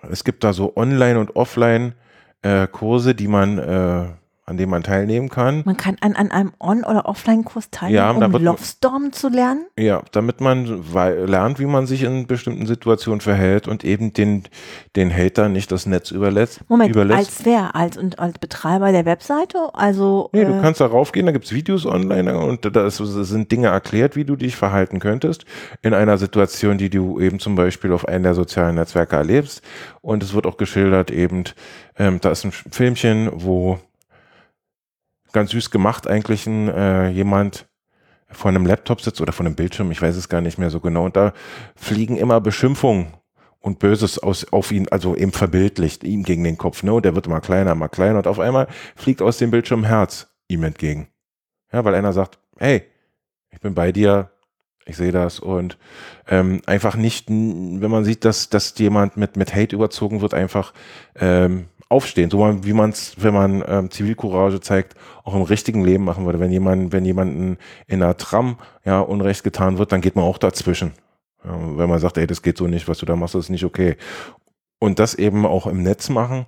es 0.10 0.24
gibt 0.24 0.44
da 0.44 0.54
so 0.54 0.76
Online- 0.76 1.20
und 1.20 1.36
Offline-Kurse, 1.36 3.12
äh, 3.12 3.16
die 3.16 3.28
man 3.28 3.58
äh, 3.58 4.08
an 4.52 4.58
dem 4.58 4.70
man 4.70 4.84
teilnehmen 4.84 5.30
kann. 5.30 5.64
Man 5.66 5.78
kann 5.78 5.96
an, 6.02 6.14
an 6.14 6.30
einem 6.30 6.52
On- 6.60 6.84
oder 6.84 7.06
Offline-Kurs 7.06 7.72
teilnehmen, 7.72 8.20
ja, 8.20 8.26
um 8.28 8.44
Lovestorm 8.44 9.14
zu 9.14 9.30
lernen? 9.30 9.66
Ja, 9.80 10.02
damit 10.12 10.42
man 10.42 10.84
lernt, 10.94 11.58
wie 11.58 11.66
man 11.66 11.88
sich 11.88 12.04
in 12.04 12.28
bestimmten 12.28 12.68
Situationen 12.68 13.22
verhält 13.22 13.70
und 13.70 13.86
eben 13.86 14.12
den, 14.12 14.44
den 14.98 15.10
Hater 15.10 15.48
nicht 15.48 15.72
das 15.72 15.86
Netz 15.86 16.12
überlässt. 16.12 16.60
Moment, 16.68 16.94
überlässt. 16.94 17.18
als 17.18 17.46
wer? 17.46 17.76
Als, 17.78 17.96
und, 17.96 18.20
als 18.20 18.40
Betreiber 18.40 18.92
der 18.92 19.06
Webseite? 19.06 19.58
Also, 19.74 20.30
nee, 20.34 20.42
äh, 20.42 20.46
du 20.46 20.62
kannst 20.62 20.82
da 20.82 20.86
raufgehen, 20.86 21.26
da 21.26 21.32
gibt 21.32 21.46
es 21.46 21.54
Videos 21.54 21.86
online 21.86 22.38
und 22.38 22.76
da 22.76 22.90
sind 22.90 23.52
Dinge 23.54 23.68
erklärt, 23.68 24.18
wie 24.18 24.26
du 24.26 24.36
dich 24.36 24.58
verhalten 24.58 25.00
könntest 25.00 25.46
in 25.82 25.94
einer 25.94 26.18
Situation, 26.18 26.78
die 26.78 26.90
du 26.90 27.22
eben 27.22 27.40
zum 27.40 27.56
Beispiel 27.56 27.94
auf 27.94 28.06
einem 28.06 28.24
der 28.24 28.34
sozialen 28.34 28.76
Netzwerke 28.76 29.16
erlebst. 29.16 29.62
Und 30.02 30.24
es 30.24 30.34
wird 30.34 30.46
auch 30.46 30.58
geschildert 30.58 31.10
eben, 31.10 31.46
ähm, 31.98 32.20
da 32.20 32.32
ist 32.32 32.44
ein 32.44 32.52
Filmchen, 32.52 33.30
wo 33.32 33.80
ganz 35.34 35.52
süß 35.52 35.72
gemacht 35.72 36.08
eigentlich 36.08 36.48
ein, 36.48 36.70
äh, 36.70 37.10
jemand 37.10 37.68
vor 38.30 38.50
einem 38.50 38.66
Laptop 38.66 39.02
sitzt 39.02 39.22
oder 39.22 39.34
vor 39.34 39.46
einem 39.46 39.56
Bildschirm, 39.56 39.92
ich 39.92 40.02
weiß 40.02 40.16
es 40.16 40.30
gar 40.30 40.42
nicht 40.42 40.58
mehr 40.58 40.70
so 40.70 40.80
genau. 40.80 41.06
Und 41.06 41.16
da 41.16 41.34
fliegen 41.76 42.18
immer 42.18 42.40
Beschimpfungen 42.40 43.14
und 43.60 43.80
Böses 43.80 44.20
aus, 44.20 44.52
auf 44.52 44.72
ihn, 44.72 44.88
also 44.90 45.16
eben 45.16 45.32
verbildlicht, 45.32 46.04
ihm 46.04 46.24
gegen 46.24 46.44
den 46.44 46.58
Kopf, 46.58 46.84
ne? 46.84 46.94
Und 46.94 47.06
der 47.06 47.16
wird 47.16 47.28
immer 47.28 47.42
kleiner, 47.42 47.74
immer 47.74 47.90
kleiner 47.90 48.18
und 48.20 48.28
auf 48.28 48.40
einmal 48.40 48.68
fliegt 48.96 49.22
aus 49.22 49.38
dem 49.38 49.52
Bildschirm 49.52 49.84
Herz 49.84 50.28
ihm 50.48 50.64
entgegen. 50.64 51.08
Ja, 51.72 51.86
weil 51.86 51.96
einer 51.96 52.14
sagt, 52.14 52.40
hey, 52.58 52.84
ich 53.52 53.60
bin 53.60 53.74
bei 53.76 53.92
dir, 53.92 54.32
ich 54.92 54.98
sehe 54.98 55.12
das 55.12 55.40
und 55.40 55.78
ähm, 56.28 56.62
einfach 56.66 56.96
nicht, 56.96 57.30
wenn 57.30 57.92
man 57.92 58.04
sieht, 58.04 58.24
dass, 58.26 58.50
dass 58.50 58.78
jemand 58.78 59.18
mit, 59.18 59.36
mit 59.36 59.56
Hate 59.56 59.76
überzogen 59.76 60.22
wird, 60.22 60.34
einfach 60.34 60.74
ähm, 61.16 61.66
aufstehen, 61.90 62.30
so 62.30 62.40
wie 62.64 62.74
man 62.74 62.92
es, 62.92 63.16
wenn 63.18 63.34
man 63.34 63.64
ähm, 63.68 63.92
Zivilcourage 63.92 64.62
zeigt, 64.62 64.96
auch 65.24 65.36
im 65.36 65.42
richtigen 65.42 65.84
Leben 65.84 66.06
machen 66.06 66.26
würde. 66.26 66.40
Wenn 66.40 66.52
jemand, 66.52 66.94
wenn 66.94 67.04
jemanden 67.04 67.58
in 67.88 68.02
einer 68.02 68.16
Tram 68.16 68.58
ja 68.86 69.00
Unrecht 69.02 69.44
getan 69.44 69.78
wird, 69.78 69.92
dann 69.92 70.02
geht 70.02 70.16
man 70.16 70.24
auch 70.24 70.38
dazwischen. 70.38 70.94
Ja, 71.44 71.58
wenn 71.78 71.90
man 71.90 72.00
sagt, 72.00 72.18
ey, 72.18 72.28
das 72.28 72.42
geht 72.42 72.58
so 72.58 72.68
nicht, 72.68 72.88
was 72.88 73.00
du 73.00 73.06
da 73.06 73.16
machst, 73.16 73.36
ist 73.36 73.50
nicht 73.50 73.66
okay. 73.66 73.98
Und 74.80 75.00
das 75.00 75.16
eben 75.16 75.46
auch 75.46 75.68
im 75.68 75.84
Netz 75.84 76.10
machen, 76.10 76.46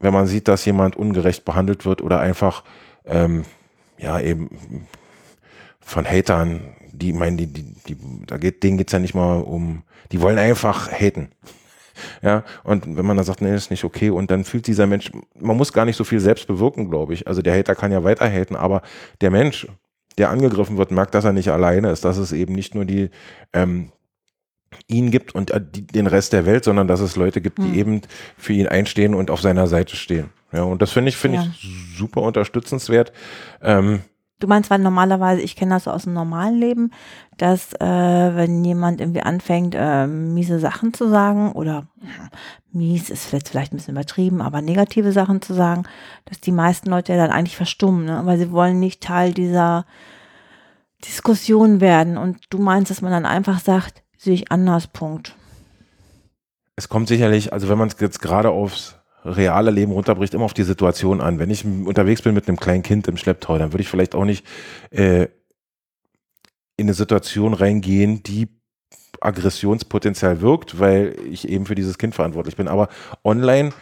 wenn 0.00 0.12
man 0.12 0.26
sieht, 0.26 0.48
dass 0.48 0.64
jemand 0.64 0.96
ungerecht 0.96 1.44
behandelt 1.44 1.84
wird 1.84 2.02
oder 2.02 2.18
einfach 2.18 2.64
ähm, 3.04 3.44
ja 3.98 4.18
eben 4.18 4.86
von 5.80 6.04
Hatern, 6.04 6.74
die 7.00 7.12
meinen, 7.12 7.36
die, 7.36 7.46
die, 7.46 7.74
die, 7.88 7.96
da 8.26 8.36
geht, 8.36 8.62
denen 8.62 8.78
geht's 8.78 8.92
ja 8.92 8.98
nicht 8.98 9.14
mal 9.14 9.40
um, 9.40 9.82
die 10.12 10.20
wollen 10.20 10.38
einfach 10.38 10.90
haten. 10.90 11.30
Ja, 12.22 12.44
und 12.64 12.96
wenn 12.96 13.04
man 13.04 13.18
dann 13.18 13.26
sagt, 13.26 13.42
nee, 13.42 13.54
ist 13.54 13.70
nicht 13.70 13.84
okay, 13.84 14.08
und 14.08 14.30
dann 14.30 14.44
fühlt 14.44 14.66
dieser 14.66 14.86
Mensch, 14.86 15.10
man 15.38 15.58
muss 15.58 15.70
gar 15.74 15.84
nicht 15.84 15.96
so 15.96 16.04
viel 16.04 16.20
selbst 16.20 16.46
bewirken, 16.46 16.88
glaube 16.88 17.12
ich. 17.12 17.26
Also 17.26 17.42
der 17.42 17.54
Hater 17.54 17.74
kann 17.74 17.92
ja 17.92 18.02
weiter 18.04 18.26
haten, 18.26 18.56
aber 18.56 18.80
der 19.20 19.30
Mensch, 19.30 19.66
der 20.16 20.30
angegriffen 20.30 20.78
wird, 20.78 20.92
merkt, 20.92 21.14
dass 21.14 21.26
er 21.26 21.34
nicht 21.34 21.50
alleine 21.50 21.90
ist, 21.90 22.06
dass 22.06 22.16
es 22.16 22.32
eben 22.32 22.54
nicht 22.54 22.74
nur 22.74 22.86
die 22.86 23.10
ähm, 23.52 23.92
ihn 24.86 25.10
gibt 25.10 25.34
und 25.34 25.50
äh, 25.50 25.60
die, 25.60 25.86
den 25.86 26.06
Rest 26.06 26.32
der 26.32 26.46
Welt, 26.46 26.64
sondern 26.64 26.88
dass 26.88 27.00
es 27.00 27.16
Leute 27.16 27.40
gibt, 27.40 27.58
die 27.58 27.64
hm. 27.64 27.74
eben 27.74 28.00
für 28.38 28.52
ihn 28.52 28.66
einstehen 28.66 29.14
und 29.14 29.30
auf 29.30 29.40
seiner 29.40 29.66
Seite 29.66 29.96
stehen. 29.96 30.30
Ja, 30.52 30.62
und 30.62 30.82
das 30.82 30.92
finde 30.92 31.10
ich, 31.10 31.16
finde 31.16 31.38
ja. 31.38 31.46
ich 31.46 31.96
super 31.96 32.22
unterstützenswert. 32.22 33.12
Ähm, 33.62 34.00
Du 34.40 34.46
meinst, 34.46 34.70
weil 34.70 34.78
normalerweise, 34.78 35.42
ich 35.42 35.54
kenne 35.54 35.74
das 35.74 35.84
so 35.84 35.90
aus 35.90 36.04
dem 36.04 36.14
normalen 36.14 36.58
Leben, 36.58 36.90
dass 37.36 37.74
äh, 37.74 37.78
wenn 38.34 38.64
jemand 38.64 39.00
irgendwie 39.00 39.22
anfängt, 39.22 39.74
äh, 39.76 40.06
miese 40.06 40.58
Sachen 40.58 40.94
zu 40.94 41.08
sagen 41.08 41.52
oder 41.52 41.86
mies 42.72 43.10
ist 43.10 43.26
vielleicht, 43.26 43.48
vielleicht 43.48 43.72
ein 43.72 43.76
bisschen 43.76 43.94
übertrieben, 43.94 44.40
aber 44.40 44.62
negative 44.62 45.12
Sachen 45.12 45.42
zu 45.42 45.52
sagen, 45.52 45.84
dass 46.24 46.40
die 46.40 46.52
meisten 46.52 46.88
Leute 46.88 47.12
ja 47.12 47.18
dann 47.18 47.30
eigentlich 47.30 47.56
verstummen, 47.56 48.06
ne? 48.06 48.22
weil 48.24 48.38
sie 48.38 48.50
wollen 48.50 48.80
nicht 48.80 49.02
Teil 49.02 49.34
dieser 49.34 49.84
Diskussion 51.04 51.80
werden. 51.80 52.16
Und 52.16 52.38
du 52.48 52.58
meinst, 52.58 52.90
dass 52.90 53.02
man 53.02 53.12
dann 53.12 53.26
einfach 53.26 53.60
sagt, 53.60 54.02
sehe 54.16 54.34
ich 54.34 54.50
anders, 54.50 54.86
Punkt. 54.86 55.36
Es 56.76 56.88
kommt 56.88 57.08
sicherlich, 57.08 57.52
also 57.52 57.68
wenn 57.68 57.78
man 57.78 57.88
es 57.88 58.00
jetzt 58.00 58.22
gerade 58.22 58.50
aufs 58.50 58.99
reale 59.24 59.70
Leben 59.70 59.92
runterbricht, 59.92 60.34
immer 60.34 60.44
auf 60.44 60.54
die 60.54 60.62
Situation 60.62 61.20
an. 61.20 61.38
Wenn 61.38 61.50
ich 61.50 61.64
unterwegs 61.64 62.22
bin 62.22 62.34
mit 62.34 62.48
einem 62.48 62.58
kleinen 62.58 62.82
Kind 62.82 63.08
im 63.08 63.16
Schlepptau, 63.16 63.58
dann 63.58 63.72
würde 63.72 63.82
ich 63.82 63.88
vielleicht 63.88 64.14
auch 64.14 64.24
nicht 64.24 64.46
äh, 64.90 65.28
in 66.76 66.86
eine 66.86 66.94
Situation 66.94 67.54
reingehen, 67.54 68.22
die 68.22 68.48
Aggressionspotenzial 69.20 70.40
wirkt, 70.40 70.78
weil 70.78 71.14
ich 71.30 71.46
eben 71.48 71.66
für 71.66 71.74
dieses 71.74 71.98
Kind 71.98 72.14
verantwortlich 72.14 72.56
bin. 72.56 72.68
Aber 72.68 72.88
online 73.22 73.72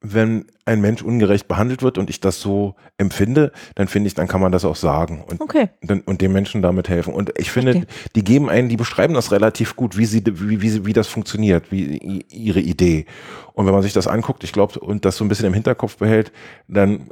wenn 0.00 0.46
ein 0.64 0.80
Mensch 0.80 1.02
ungerecht 1.02 1.48
behandelt 1.48 1.82
wird 1.82 1.96
und 1.96 2.10
ich 2.10 2.20
das 2.20 2.40
so 2.40 2.74
empfinde, 2.98 3.52
dann 3.74 3.88
finde 3.88 4.08
ich, 4.08 4.14
dann 4.14 4.28
kann 4.28 4.40
man 4.40 4.52
das 4.52 4.64
auch 4.64 4.76
sagen 4.76 5.24
und, 5.26 5.40
okay. 5.40 5.68
und, 5.88 6.06
und 6.06 6.20
dem 6.20 6.32
Menschen 6.32 6.60
damit 6.60 6.88
helfen. 6.88 7.14
Und 7.14 7.32
ich 7.38 7.50
finde, 7.50 7.76
okay. 7.76 7.86
die 8.14 8.24
geben 8.24 8.50
einen, 8.50 8.68
die 8.68 8.76
beschreiben 8.76 9.14
das 9.14 9.32
relativ 9.32 9.76
gut, 9.76 9.96
wie 9.96 10.06
sie, 10.06 10.22
wie, 10.26 10.60
wie, 10.60 10.86
wie 10.86 10.92
das 10.92 11.06
funktioniert, 11.08 11.72
wie 11.72 12.24
ihre 12.30 12.60
Idee. 12.60 13.06
Und 13.54 13.66
wenn 13.66 13.72
man 13.72 13.82
sich 13.82 13.92
das 13.92 14.06
anguckt, 14.06 14.44
ich 14.44 14.52
glaube, 14.52 14.78
und 14.80 15.04
das 15.04 15.16
so 15.16 15.24
ein 15.24 15.28
bisschen 15.28 15.46
im 15.46 15.54
Hinterkopf 15.54 15.96
behält, 15.96 16.32
dann 16.68 17.08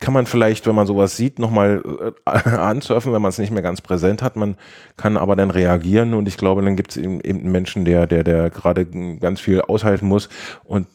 kann 0.00 0.14
man 0.14 0.26
vielleicht, 0.26 0.66
wenn 0.66 0.74
man 0.74 0.86
sowas 0.86 1.16
sieht, 1.16 1.38
nochmal 1.38 1.82
äh, 2.26 2.30
ansurfen, 2.48 3.12
wenn 3.12 3.22
man 3.22 3.28
es 3.28 3.38
nicht 3.38 3.52
mehr 3.52 3.62
ganz 3.62 3.80
präsent 3.80 4.22
hat. 4.22 4.36
Man 4.36 4.56
kann 4.96 5.16
aber 5.16 5.36
dann 5.36 5.50
reagieren 5.50 6.14
und 6.14 6.26
ich 6.26 6.36
glaube, 6.36 6.62
dann 6.62 6.76
gibt 6.76 6.92
es 6.92 6.96
eben, 6.96 7.20
eben 7.20 7.40
einen 7.40 7.52
Menschen, 7.52 7.84
der, 7.84 8.06
der, 8.06 8.24
der 8.24 8.50
gerade 8.50 8.86
ganz 8.86 9.40
viel 9.40 9.60
aushalten 9.60 10.06
muss 10.06 10.28
und 10.64 10.86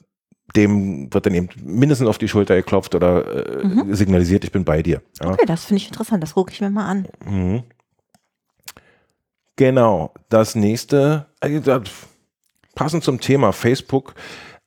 dem 0.58 1.14
wird 1.14 1.26
dann 1.26 1.34
eben 1.34 1.50
mindestens 1.64 2.08
auf 2.08 2.18
die 2.18 2.28
Schulter 2.28 2.56
geklopft 2.56 2.96
oder 2.96 3.64
äh, 3.64 3.66
mhm. 3.66 3.94
signalisiert, 3.94 4.44
ich 4.44 4.52
bin 4.52 4.66
bei 4.66 4.82
dir. 4.82 5.02
Ja. 5.22 5.32
Okay, 5.32 5.46
das 5.46 5.66
finde 5.66 5.82
ich 5.82 5.88
interessant, 5.88 6.22
das 6.24 6.34
gucke 6.34 6.52
ich 6.52 6.60
mir 6.60 6.70
mal 6.70 6.88
an. 6.88 7.08
Mhm. 7.26 7.64
Genau, 9.56 10.14
das 10.30 10.56
nächste, 10.56 11.28
äh, 11.40 11.62
passend 12.76 13.04
zum 13.04 13.20
Thema 13.20 13.54
Facebook. 13.54 14.14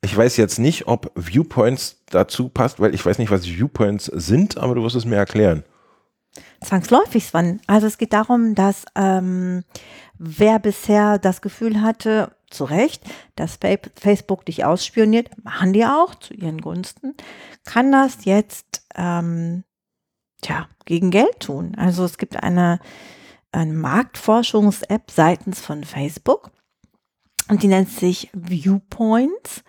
Ich 0.02 0.16
weiß 0.16 0.36
jetzt 0.36 0.58
nicht, 0.58 0.88
ob 0.88 1.12
Viewpoints 1.14 2.02
dazu 2.06 2.48
passt, 2.48 2.80
weil 2.80 2.94
ich 2.94 3.04
weiß 3.04 3.18
nicht, 3.18 3.30
was 3.30 3.44
Viewpoints 3.44 4.06
sind, 4.06 4.56
aber 4.56 4.74
du 4.74 4.82
wirst 4.82 4.96
es 4.96 5.04
mir 5.04 5.16
erklären. 5.16 5.62
Zwangsläufig, 6.64 7.24
Sven. 7.26 7.60
Also 7.66 7.86
es 7.86 7.98
geht 7.98 8.12
darum, 8.12 8.54
dass 8.54 8.84
ähm, 8.96 9.64
wer 10.18 10.58
bisher 10.58 11.18
das 11.18 11.42
Gefühl 11.42 11.82
hatte, 11.82 12.32
zu 12.50 12.64
Recht, 12.64 13.02
dass 13.36 13.58
Facebook 13.94 14.44
dich 14.44 14.64
ausspioniert, 14.64 15.30
machen 15.44 15.72
die 15.72 15.84
auch 15.84 16.14
zu 16.14 16.34
ihren 16.34 16.60
Gunsten, 16.60 17.14
kann 17.64 17.92
das 17.92 18.24
jetzt 18.24 18.84
ähm, 18.96 19.64
tja, 20.42 20.68
gegen 20.84 21.10
Geld 21.10 21.40
tun. 21.40 21.74
Also 21.76 22.04
es 22.04 22.18
gibt 22.18 22.42
eine, 22.42 22.80
eine 23.52 23.72
Marktforschungs-App 23.72 25.10
seitens 25.10 25.60
von 25.60 25.84
Facebook 25.84 26.50
und 27.48 27.62
die 27.62 27.68
nennt 27.68 27.90
sich 27.90 28.30
Viewpoints. 28.32 29.62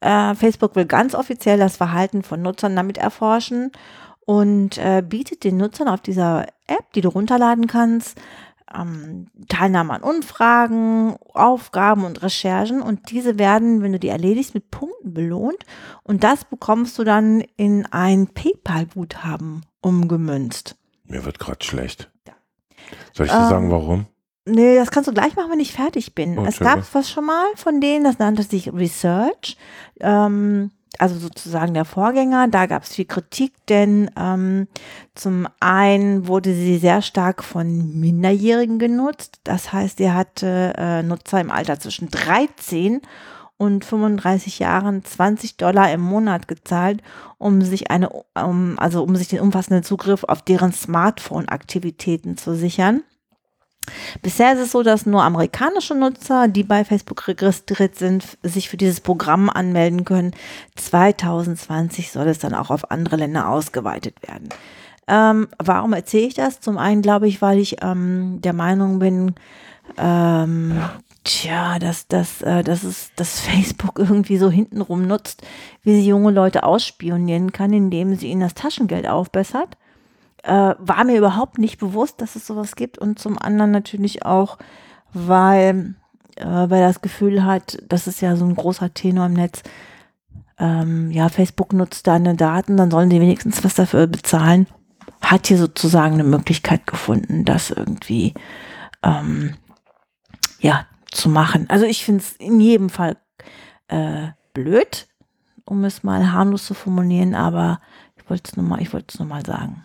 Äh, 0.00 0.34
Facebook 0.34 0.76
will 0.76 0.86
ganz 0.86 1.14
offiziell 1.14 1.58
das 1.58 1.76
Verhalten 1.76 2.22
von 2.22 2.42
Nutzern 2.42 2.76
damit 2.76 2.98
erforschen 2.98 3.72
und 4.26 4.78
äh, 4.78 5.02
bietet 5.06 5.44
den 5.44 5.56
Nutzern 5.56 5.88
auf 5.88 6.00
dieser 6.00 6.46
App, 6.66 6.92
die 6.94 7.00
du 7.00 7.08
runterladen 7.08 7.66
kannst, 7.66 8.18
ähm, 8.74 9.26
Teilnahme 9.48 9.94
an 9.94 10.02
Umfragen, 10.02 11.16
Aufgaben 11.32 12.04
und 12.04 12.22
Recherchen 12.22 12.82
und 12.82 13.10
diese 13.10 13.38
werden, 13.38 13.82
wenn 13.82 13.92
du 13.92 13.98
die 13.98 14.08
erledigst, 14.08 14.54
mit 14.54 14.70
Punkten 14.70 15.14
belohnt 15.14 15.64
und 16.02 16.24
das 16.24 16.44
bekommst 16.44 16.98
du 16.98 17.04
dann 17.04 17.42
in 17.56 17.86
ein 17.86 18.28
PayPal-Guthaben 18.28 19.62
umgemünzt. 19.80 20.76
Mir 21.04 21.24
wird 21.24 21.38
gerade 21.38 21.64
schlecht. 21.64 22.10
Soll 23.12 23.26
ich 23.26 23.32
dir 23.32 23.38
ähm, 23.38 23.48
sagen, 23.48 23.70
warum? 23.70 24.06
Nee, 24.46 24.76
das 24.76 24.90
kannst 24.90 25.08
du 25.08 25.14
gleich 25.14 25.36
machen, 25.36 25.50
wenn 25.50 25.60
ich 25.60 25.72
fertig 25.72 26.14
bin. 26.14 26.38
Oh, 26.38 26.44
es 26.44 26.58
gab 26.58 26.82
was 26.94 27.10
schon 27.10 27.24
mal 27.24 27.46
von 27.56 27.80
denen, 27.80 28.04
das 28.04 28.18
nannte 28.18 28.42
sich 28.42 28.72
Research. 28.72 29.56
Ähm, 30.00 30.70
also 31.00 31.18
sozusagen 31.18 31.74
der 31.74 31.84
Vorgänger, 31.84 32.48
da 32.48 32.66
gab 32.66 32.82
es 32.82 32.94
viel 32.94 33.04
Kritik, 33.04 33.52
denn 33.68 34.10
ähm, 34.18 34.68
zum 35.14 35.48
einen 35.60 36.26
wurde 36.26 36.54
sie 36.54 36.78
sehr 36.78 37.02
stark 37.02 37.42
von 37.44 37.98
Minderjährigen 37.98 38.78
genutzt. 38.78 39.40
Das 39.44 39.72
heißt, 39.72 39.98
sie 39.98 40.10
hatte 40.10 40.74
äh, 40.76 41.02
Nutzer 41.02 41.40
im 41.40 41.50
Alter 41.50 41.78
zwischen 41.78 42.10
13 42.10 43.00
und 43.56 43.84
35 43.84 44.58
Jahren 44.58 45.04
20 45.04 45.56
Dollar 45.56 45.92
im 45.92 46.00
Monat 46.00 46.48
gezahlt, 46.48 47.02
um 47.38 47.62
sich 47.62 47.90
eine, 47.90 48.10
um, 48.10 48.78
also 48.78 49.02
um 49.02 49.16
sich 49.16 49.28
den 49.28 49.40
umfassenden 49.40 49.84
Zugriff 49.84 50.24
auf 50.24 50.42
deren 50.42 50.72
Smartphone-Aktivitäten 50.72 52.36
zu 52.36 52.54
sichern. 52.54 53.02
Bisher 54.22 54.54
ist 54.54 54.60
es 54.60 54.72
so, 54.72 54.82
dass 54.82 55.06
nur 55.06 55.22
amerikanische 55.22 55.94
Nutzer, 55.94 56.48
die 56.48 56.62
bei 56.62 56.84
Facebook 56.84 57.28
registriert 57.28 57.96
sind, 57.96 58.38
sich 58.42 58.68
für 58.68 58.76
dieses 58.76 59.00
Programm 59.00 59.50
anmelden 59.50 60.04
können. 60.04 60.32
2020 60.76 62.10
soll 62.10 62.28
es 62.28 62.38
dann 62.38 62.54
auch 62.54 62.70
auf 62.70 62.90
andere 62.90 63.16
Länder 63.16 63.48
ausgeweitet 63.48 64.16
werden. 64.26 64.48
Ähm, 65.06 65.48
warum 65.58 65.92
erzähle 65.92 66.26
ich 66.26 66.34
das? 66.34 66.60
Zum 66.60 66.78
einen 66.78 67.02
glaube 67.02 67.28
ich, 67.28 67.42
weil 67.42 67.58
ich 67.58 67.82
ähm, 67.82 68.40
der 68.40 68.54
Meinung 68.54 68.98
bin, 68.98 69.34
ähm, 69.98 70.80
tja, 71.24 71.78
dass, 71.78 72.08
dass, 72.08 72.40
äh, 72.40 72.62
dass, 72.64 72.84
es, 72.84 73.10
dass 73.16 73.40
Facebook 73.40 73.98
irgendwie 73.98 74.38
so 74.38 74.50
hintenrum 74.50 75.06
nutzt, 75.06 75.42
wie 75.82 75.94
sie 75.94 76.06
junge 76.06 76.30
Leute 76.30 76.62
ausspionieren 76.62 77.52
kann, 77.52 77.72
indem 77.72 78.14
sie 78.14 78.28
ihnen 78.28 78.40
das 78.40 78.54
Taschengeld 78.54 79.06
aufbessert 79.06 79.76
äh, 80.44 80.74
war 80.78 81.04
mir 81.04 81.16
überhaupt 81.16 81.58
nicht 81.58 81.78
bewusst, 81.78 82.20
dass 82.20 82.36
es 82.36 82.46
sowas 82.46 82.76
gibt 82.76 82.98
und 82.98 83.18
zum 83.18 83.38
anderen 83.38 83.70
natürlich 83.70 84.24
auch, 84.24 84.58
weil, 85.12 85.94
äh, 86.36 86.44
weil 86.44 86.82
das 86.82 87.00
Gefühl 87.00 87.44
hat, 87.44 87.78
das 87.88 88.06
ist 88.06 88.20
ja 88.20 88.36
so 88.36 88.44
ein 88.44 88.54
großer 88.54 88.92
Tenor 88.92 89.26
im 89.26 89.32
Netz, 89.32 89.62
ähm, 90.58 91.10
ja, 91.10 91.28
Facebook 91.30 91.72
nutzt 91.72 92.06
deine 92.06 92.36
Daten, 92.36 92.76
dann 92.76 92.90
sollen 92.90 93.10
die 93.10 93.20
wenigstens 93.20 93.64
was 93.64 93.74
dafür 93.74 94.06
bezahlen, 94.06 94.66
hat 95.20 95.46
hier 95.46 95.58
sozusagen 95.58 96.14
eine 96.14 96.24
Möglichkeit 96.24 96.86
gefunden, 96.86 97.44
das 97.44 97.70
irgendwie, 97.70 98.34
ähm, 99.02 99.56
ja, 100.60 100.86
zu 101.10 101.28
machen. 101.28 101.66
Also 101.70 101.86
ich 101.86 102.04
finde 102.04 102.22
es 102.22 102.32
in 102.32 102.60
jedem 102.60 102.90
Fall 102.90 103.16
äh, 103.88 104.28
blöd, 104.52 105.08
um 105.64 105.84
es 105.84 106.02
mal 106.02 106.32
harmlos 106.32 106.66
zu 106.66 106.74
formulieren, 106.74 107.34
aber 107.34 107.80
ich 108.16 108.28
wollte 108.28 108.50
es 108.50 108.56
nochmal, 108.56 108.82
ich 108.82 108.92
wollte 108.92 109.06
es 109.14 109.18
nochmal 109.18 109.44
sagen. 109.44 109.82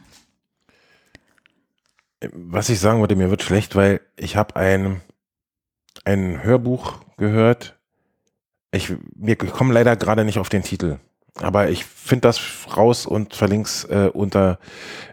Was 2.22 2.70
ich 2.70 2.80
sagen 2.80 3.00
wollte, 3.00 3.16
mir 3.16 3.30
wird 3.30 3.44
schlecht, 3.44 3.76
weil 3.76 4.02
ich 4.18 4.36
habe 4.36 4.56
ein 4.56 5.02
ein 6.04 6.44
Hörbuch 6.44 7.00
gehört. 7.18 7.78
Ich, 8.72 8.94
wir 9.16 9.36
kommen 9.36 9.72
leider 9.72 9.96
gerade 9.96 10.26
nicht 10.26 10.40
auf 10.40 10.50
den 10.50 10.64
Titel. 10.64 11.00
Aber 11.36 11.70
ich 11.70 11.86
finde 11.86 12.22
das 12.22 12.42
raus 12.76 13.06
und 13.06 13.34
verlinke 13.34 13.68
es 13.68 13.84
äh, 13.86 14.10
unter, 14.14 14.60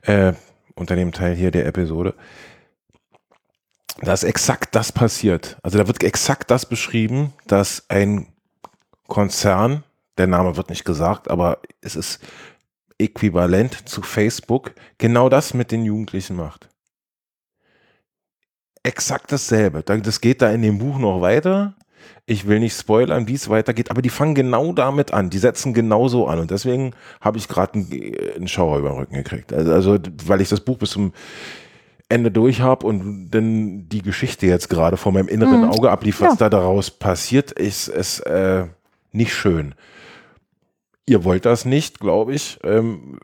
äh, 0.03 0.33
unter 0.75 0.97
dem 0.97 1.13
Teil 1.13 1.35
hier 1.35 1.51
der 1.51 1.67
Episode. 1.67 2.15
Da 4.01 4.13
ist 4.13 4.25
exakt 4.25 4.75
das 4.75 4.93
passiert. 4.93 5.57
Also 5.63 5.79
da 5.79 5.87
wird 5.87 6.03
exakt 6.03 6.51
das 6.51 6.67
beschrieben, 6.67 7.33
dass 7.47 7.89
ein 7.89 8.29
Konzern, 9.07 9.85
der 10.19 10.27
Name 10.27 10.57
wird 10.57 10.69
nicht 10.69 10.85
gesagt, 10.85 11.31
aber 11.31 11.61
es 11.81 11.97
ist 11.97 12.21
äquivalent 12.99 13.89
zu 13.89 14.03
Facebook, 14.03 14.75
genau 14.99 15.29
das 15.29 15.55
mit 15.55 15.71
den 15.71 15.85
Jugendlichen 15.85 16.37
macht. 16.37 16.69
Exakt 18.87 19.33
dasselbe. 19.33 19.83
Das 19.83 20.21
geht 20.21 20.43
da 20.43 20.51
in 20.51 20.63
dem 20.63 20.79
Buch 20.79 20.99
noch 20.99 21.21
weiter. 21.21 21.75
Ich 22.25 22.47
will 22.47 22.61
nicht 22.61 22.79
spoilern, 22.79 23.27
wie 23.27 23.35
es 23.35 23.49
weitergeht, 23.49 23.91
aber 23.91 24.01
die 24.01 24.11
fangen 24.11 24.37
genau 24.37 24.73
damit 24.73 25.13
an. 25.13 25.29
Die 25.29 25.39
setzen 25.39 25.75
genauso 25.75 26.29
an. 26.29 26.39
Und 26.39 26.53
deswegen 26.53 26.93
habe 27.21 27.37
ich 27.37 27.49
gerade 27.49 27.75
einen, 27.75 27.91
einen 28.37 28.47
Schauer 28.47 28.79
über 28.79 28.91
den 28.91 28.99
Rücken 28.99 29.15
gekriegt. 29.15 29.53
Also, 29.53 29.73
also, 29.73 29.99
weil 30.25 30.41
ich 30.41 30.49
das 30.49 30.61
Buch 30.61 30.79
bis 30.79 30.91
zum 30.91 31.13
Ende 32.09 32.31
durch 32.31 32.61
habe 32.61 32.87
und 32.87 33.29
dann 33.33 33.89
die 33.89 34.03
Geschichte 34.03 34.47
jetzt 34.47 34.69
gerade 34.69 34.97
vor 34.97 35.11
meinem 35.11 35.27
inneren 35.27 35.63
mhm. 35.63 35.71
Auge 35.71 35.91
ablief, 35.91 36.21
was 36.21 36.35
ja. 36.35 36.49
da 36.49 36.51
daraus 36.51 36.93
passiert, 36.93 37.51
ist 37.51 37.89
es 37.89 38.21
äh, 38.21 38.67
nicht 39.11 39.35
schön. 39.35 39.75
Ihr 41.07 41.25
wollt 41.25 41.45
das 41.45 41.65
nicht, 41.65 41.99
glaube 41.99 42.35
ich. 42.35 42.61
Ähm, 42.63 43.19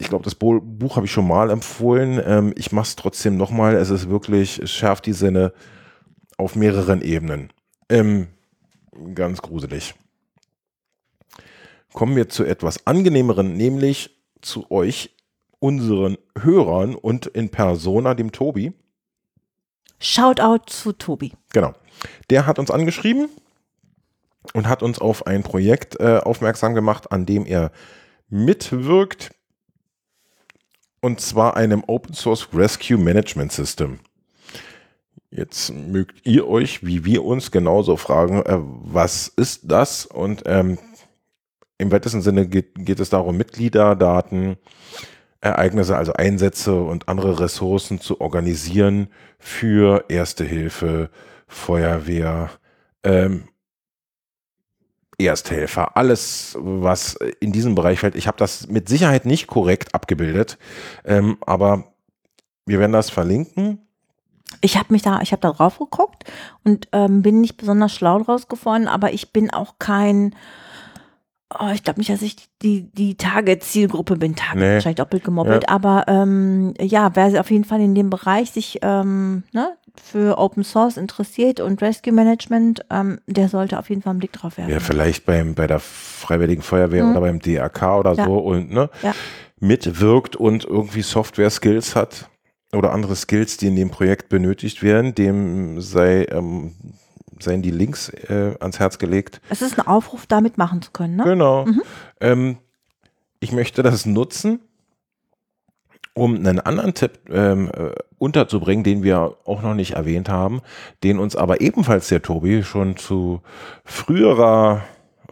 ich 0.00 0.08
glaube, 0.08 0.24
das 0.24 0.34
Buch 0.34 0.96
habe 0.96 1.06
ich 1.06 1.12
schon 1.12 1.26
mal 1.26 1.50
empfohlen. 1.50 2.20
Ähm, 2.24 2.52
ich 2.56 2.72
mache 2.72 2.86
es 2.86 2.96
trotzdem 2.96 3.36
nochmal. 3.36 3.74
Es 3.74 3.90
ist 3.90 4.08
wirklich, 4.08 4.58
es 4.58 4.70
schärft 4.70 5.06
die 5.06 5.12
Sinne 5.12 5.52
auf 6.36 6.54
mehreren 6.54 7.02
Ebenen. 7.02 7.52
Ähm, 7.88 8.28
ganz 9.14 9.42
gruselig. 9.42 9.94
Kommen 11.92 12.16
wir 12.16 12.28
zu 12.28 12.44
etwas 12.44 12.86
angenehmeren, 12.86 13.54
nämlich 13.56 14.22
zu 14.40 14.70
euch, 14.70 15.16
unseren 15.58 16.16
Hörern 16.40 16.94
und 16.94 17.26
in 17.26 17.48
Persona, 17.48 18.14
dem 18.14 18.30
Tobi. 18.30 18.72
Shoutout 19.98 20.66
zu 20.66 20.92
Tobi. 20.92 21.32
Genau. 21.52 21.72
Der 22.30 22.46
hat 22.46 22.60
uns 22.60 22.70
angeschrieben 22.70 23.28
und 24.54 24.68
hat 24.68 24.84
uns 24.84 25.00
auf 25.00 25.26
ein 25.26 25.42
Projekt 25.42 25.98
äh, 25.98 26.18
aufmerksam 26.18 26.74
gemacht, 26.74 27.10
an 27.10 27.26
dem 27.26 27.44
er 27.46 27.72
mitwirkt. 28.28 29.32
Und 31.00 31.20
zwar 31.20 31.56
einem 31.56 31.84
Open 31.86 32.14
Source 32.14 32.48
Rescue 32.52 32.98
Management 32.98 33.52
System. 33.52 34.00
Jetzt 35.30 35.72
mögt 35.72 36.26
ihr 36.26 36.48
euch, 36.48 36.84
wie 36.84 37.04
wir 37.04 37.24
uns, 37.24 37.50
genauso 37.50 37.96
fragen, 37.96 38.42
äh, 38.42 38.58
was 38.58 39.28
ist 39.28 39.62
das? 39.64 40.06
Und 40.06 40.44
ähm, 40.46 40.78
im 41.76 41.92
weitesten 41.92 42.22
Sinne 42.22 42.48
geht, 42.48 42.74
geht 42.74 42.98
es 42.98 43.10
darum, 43.10 43.36
Mitgliederdaten, 43.36 44.56
Ereignisse, 45.40 45.96
also 45.96 46.14
Einsätze 46.14 46.74
und 46.74 47.08
andere 47.08 47.38
Ressourcen 47.40 48.00
zu 48.00 48.20
organisieren 48.20 49.08
für 49.38 50.06
Erste 50.08 50.44
Hilfe, 50.44 51.10
Feuerwehr, 51.46 52.50
ähm, 53.04 53.44
Ersthelfer, 55.26 55.96
alles, 55.96 56.56
was 56.60 57.14
in 57.40 57.50
diesem 57.50 57.74
Bereich 57.74 57.98
fällt. 57.98 58.14
Ich 58.14 58.28
habe 58.28 58.38
das 58.38 58.68
mit 58.68 58.88
Sicherheit 58.88 59.26
nicht 59.26 59.48
korrekt 59.48 59.94
abgebildet, 59.94 60.58
ähm, 61.04 61.38
aber 61.44 61.92
wir 62.66 62.78
werden 62.78 62.92
das 62.92 63.10
verlinken. 63.10 63.80
Ich 64.60 64.76
habe 64.76 64.92
mich 64.92 65.02
da, 65.02 65.20
ich 65.20 65.32
habe 65.32 65.40
da 65.40 65.50
drauf 65.52 65.78
geguckt 65.78 66.24
und 66.64 66.88
ähm, 66.92 67.22
bin 67.22 67.40
nicht 67.40 67.56
besonders 67.56 67.92
schlau 67.92 68.20
draus 68.20 68.48
geworden, 68.48 68.88
aber 68.88 69.12
ich 69.12 69.32
bin 69.32 69.50
auch 69.50 69.74
kein, 69.78 70.34
oh, 71.58 71.70
ich 71.72 71.82
glaube 71.82 72.00
nicht, 72.00 72.10
dass 72.10 72.22
ich 72.22 72.36
die, 72.62 72.90
die 72.92 73.16
Target-Zielgruppe 73.16 74.16
bin, 74.16 74.36
Target 74.36 74.60
nee. 74.60 74.74
wahrscheinlich 74.74 74.96
doppelt 74.96 75.24
gemoppelt, 75.24 75.64
ja. 75.64 75.74
aber 75.74 76.04
ähm, 76.08 76.74
ja, 76.80 77.10
wer 77.14 77.40
auf 77.40 77.50
jeden 77.50 77.64
Fall 77.64 77.80
in 77.80 77.94
dem 77.94 78.10
Bereich 78.10 78.50
sich 78.50 78.78
ähm, 78.82 79.44
ne, 79.52 79.76
für 80.02 80.38
Open 80.38 80.64
Source 80.64 80.96
interessiert 80.96 81.60
und 81.60 81.80
Rescue 81.82 82.12
Management, 82.12 82.84
ähm, 82.90 83.20
der 83.26 83.48
sollte 83.48 83.78
auf 83.78 83.88
jeden 83.88 84.02
Fall 84.02 84.10
einen 84.10 84.18
Blick 84.20 84.32
drauf 84.32 84.58
werfen. 84.58 84.72
Ja, 84.72 84.80
vielleicht 84.80 85.24
beim, 85.26 85.54
bei 85.54 85.66
der 85.66 85.80
Freiwilligen 85.80 86.62
Feuerwehr 86.62 87.04
mhm. 87.04 87.10
oder 87.12 87.20
beim 87.20 87.40
DRK 87.40 87.98
oder 87.98 88.12
ja. 88.12 88.24
so 88.24 88.38
und 88.38 88.70
ne, 88.70 88.90
ja. 89.02 89.14
mitwirkt 89.58 90.36
und 90.36 90.64
irgendwie 90.64 91.02
Software-Skills 91.02 91.96
hat 91.96 92.28
oder 92.72 92.92
andere 92.92 93.16
Skills, 93.16 93.56
die 93.56 93.68
in 93.68 93.76
dem 93.76 93.90
Projekt 93.90 94.28
benötigt 94.28 94.82
werden, 94.82 95.14
dem 95.14 95.80
sei, 95.80 96.26
ähm, 96.30 96.74
seien 97.40 97.62
die 97.62 97.70
Links 97.70 98.08
äh, 98.08 98.54
ans 98.60 98.78
Herz 98.78 98.98
gelegt. 98.98 99.40
Es 99.48 99.62
ist 99.62 99.78
ein 99.78 99.86
Aufruf, 99.86 100.26
damit 100.26 100.58
machen 100.58 100.82
zu 100.82 100.90
können, 100.90 101.16
ne? 101.16 101.24
Genau. 101.24 101.66
Mhm. 101.66 101.82
Ähm, 102.20 102.58
ich 103.40 103.52
möchte 103.52 103.82
das 103.82 104.06
nutzen, 104.06 104.60
um 106.14 106.34
einen 106.34 106.60
anderen 106.60 106.94
Tipp 106.94 107.20
ähm, 107.30 107.70
äh, 107.72 107.90
unterzubringen, 108.18 108.82
den 108.82 109.02
wir 109.02 109.36
auch 109.44 109.62
noch 109.62 109.74
nicht 109.74 109.92
erwähnt 109.92 110.28
haben, 110.28 110.60
den 111.04 111.18
uns 111.18 111.36
aber 111.36 111.60
ebenfalls 111.60 112.08
der 112.08 112.22
Tobi 112.22 112.64
schon 112.64 112.96
zu 112.96 113.40
früherer 113.84 114.82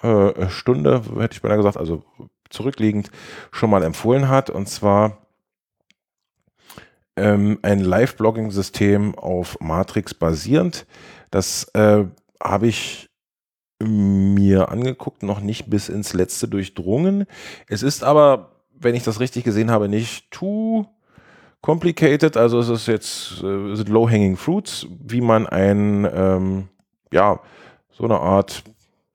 äh, 0.03 0.49
Stunde, 0.49 1.03
hätte 1.19 1.35
ich 1.35 1.43
beinahe 1.43 1.57
gesagt, 1.59 1.77
also 1.77 2.05
zurückliegend, 2.51 3.11
schon 3.51 3.71
mal 3.71 3.83
empfohlen 3.83 4.29
hat. 4.29 4.51
Und 4.51 4.69
zwar 4.69 5.19
ähm, 7.17 7.59
ein 7.63 7.81
Live-Blogging-System 7.81 9.17
auf 9.17 9.59
Matrix 9.61 10.15
basierend. 10.15 10.87
Das 11.37 11.65
äh, 11.75 12.07
habe 12.43 12.67
ich 12.67 13.11
mir 13.79 14.71
angeguckt, 14.71 15.23
noch 15.23 15.41
nicht 15.41 15.69
bis 15.69 15.91
ins 15.91 16.15
letzte 16.15 16.49
durchdrungen. 16.49 17.27
Es 17.69 17.83
ist 17.83 18.05
aber, 18.05 18.53
wenn 18.73 18.95
ich 18.95 19.03
das 19.03 19.21
richtig 19.21 19.45
gesehen 19.45 19.71
habe, 19.71 19.91
nicht 19.91 20.31
too 20.31 20.87
complicated. 21.61 22.39
Also 22.39 22.59
es 22.59 22.71
ist 22.71 22.87
jetzt 22.87 23.43
äh, 23.43 23.83
low-hanging 23.83 24.39
fruits, 24.39 24.87
wie 24.89 25.21
man 25.21 25.47
ein 25.47 26.09
ähm, 26.11 26.69
ja 27.13 27.39
so 27.93 28.05
eine 28.05 28.19
Art 28.19 28.65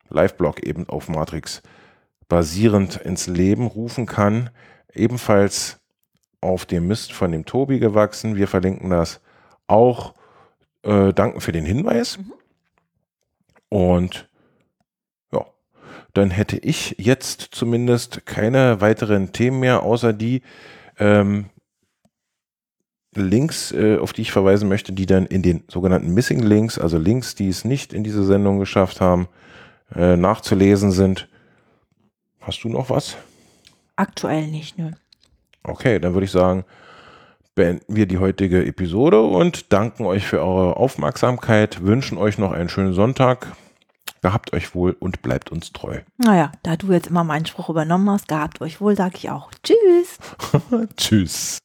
Live-Blog 0.09 0.61
eben 0.61 0.87
auf 0.89 1.09
Matrix 1.09 1.63
basierend 2.29 2.97
ins 2.97 3.25
Leben 3.25 3.65
rufen 3.65 4.05
kann. 4.05 4.51
Ebenfalls 4.93 5.79
auf 6.39 6.67
dem 6.67 6.85
Mist 6.85 7.13
von 7.13 7.31
dem 7.31 7.47
Tobi 7.47 7.79
gewachsen. 7.79 8.35
Wir 8.35 8.47
verlinken 8.47 8.91
das 8.91 9.21
auch. 9.65 10.13
Äh, 10.83 11.13
danken 11.13 11.41
für 11.41 11.51
den 11.51 11.65
Hinweis. 11.65 12.17
Mhm. 12.17 12.33
Und 13.69 14.29
ja, 15.31 15.45
dann 16.13 16.31
hätte 16.31 16.57
ich 16.57 16.95
jetzt 16.97 17.49
zumindest 17.51 18.25
keine 18.25 18.81
weiteren 18.81 19.31
Themen 19.31 19.59
mehr, 19.59 19.83
außer 19.83 20.11
die 20.11 20.41
ähm, 20.97 21.49
Links, 23.13 23.71
äh, 23.73 23.97
auf 23.97 24.13
die 24.13 24.21
ich 24.21 24.31
verweisen 24.31 24.69
möchte, 24.69 24.93
die 24.93 25.05
dann 25.05 25.25
in 25.25 25.41
den 25.41 25.63
sogenannten 25.67 26.13
Missing 26.13 26.39
Links, 26.39 26.79
also 26.79 26.97
Links, 26.97 27.35
die 27.35 27.49
es 27.49 27.65
nicht 27.65 27.93
in 27.93 28.03
diese 28.03 28.23
Sendung 28.23 28.57
geschafft 28.57 29.01
haben, 29.01 29.27
äh, 29.93 30.15
nachzulesen 30.15 30.91
sind. 30.91 31.27
Hast 32.39 32.63
du 32.63 32.69
noch 32.69 32.89
was? 32.89 33.17
Aktuell 33.95 34.47
nicht, 34.47 34.77
nö. 34.77 34.91
Okay, 35.63 35.99
dann 35.99 36.13
würde 36.13 36.25
ich 36.25 36.31
sagen, 36.31 36.65
beenden 37.61 37.95
wir 37.95 38.07
die 38.07 38.17
heutige 38.17 38.65
Episode 38.65 39.21
und 39.21 39.71
danken 39.71 40.07
euch 40.07 40.25
für 40.25 40.39
eure 40.39 40.77
Aufmerksamkeit, 40.77 41.83
wünschen 41.83 42.17
euch 42.17 42.39
noch 42.39 42.53
einen 42.53 42.69
schönen 42.69 42.93
Sonntag. 42.95 43.55
Gehabt 44.23 44.51
euch 44.53 44.73
wohl 44.73 44.97
und 44.99 45.21
bleibt 45.21 45.51
uns 45.51 45.71
treu. 45.71 45.99
Naja, 46.17 46.51
da 46.63 46.75
du 46.75 46.91
jetzt 46.91 47.05
immer 47.05 47.23
meinen 47.23 47.45
Spruch 47.45 47.69
übernommen 47.69 48.09
hast, 48.09 48.27
gehabt 48.27 48.61
euch 48.61 48.81
wohl, 48.81 48.95
sage 48.95 49.13
ich 49.17 49.29
auch 49.29 49.51
Tschüss. 49.61 50.17
Tschüss. 50.97 51.59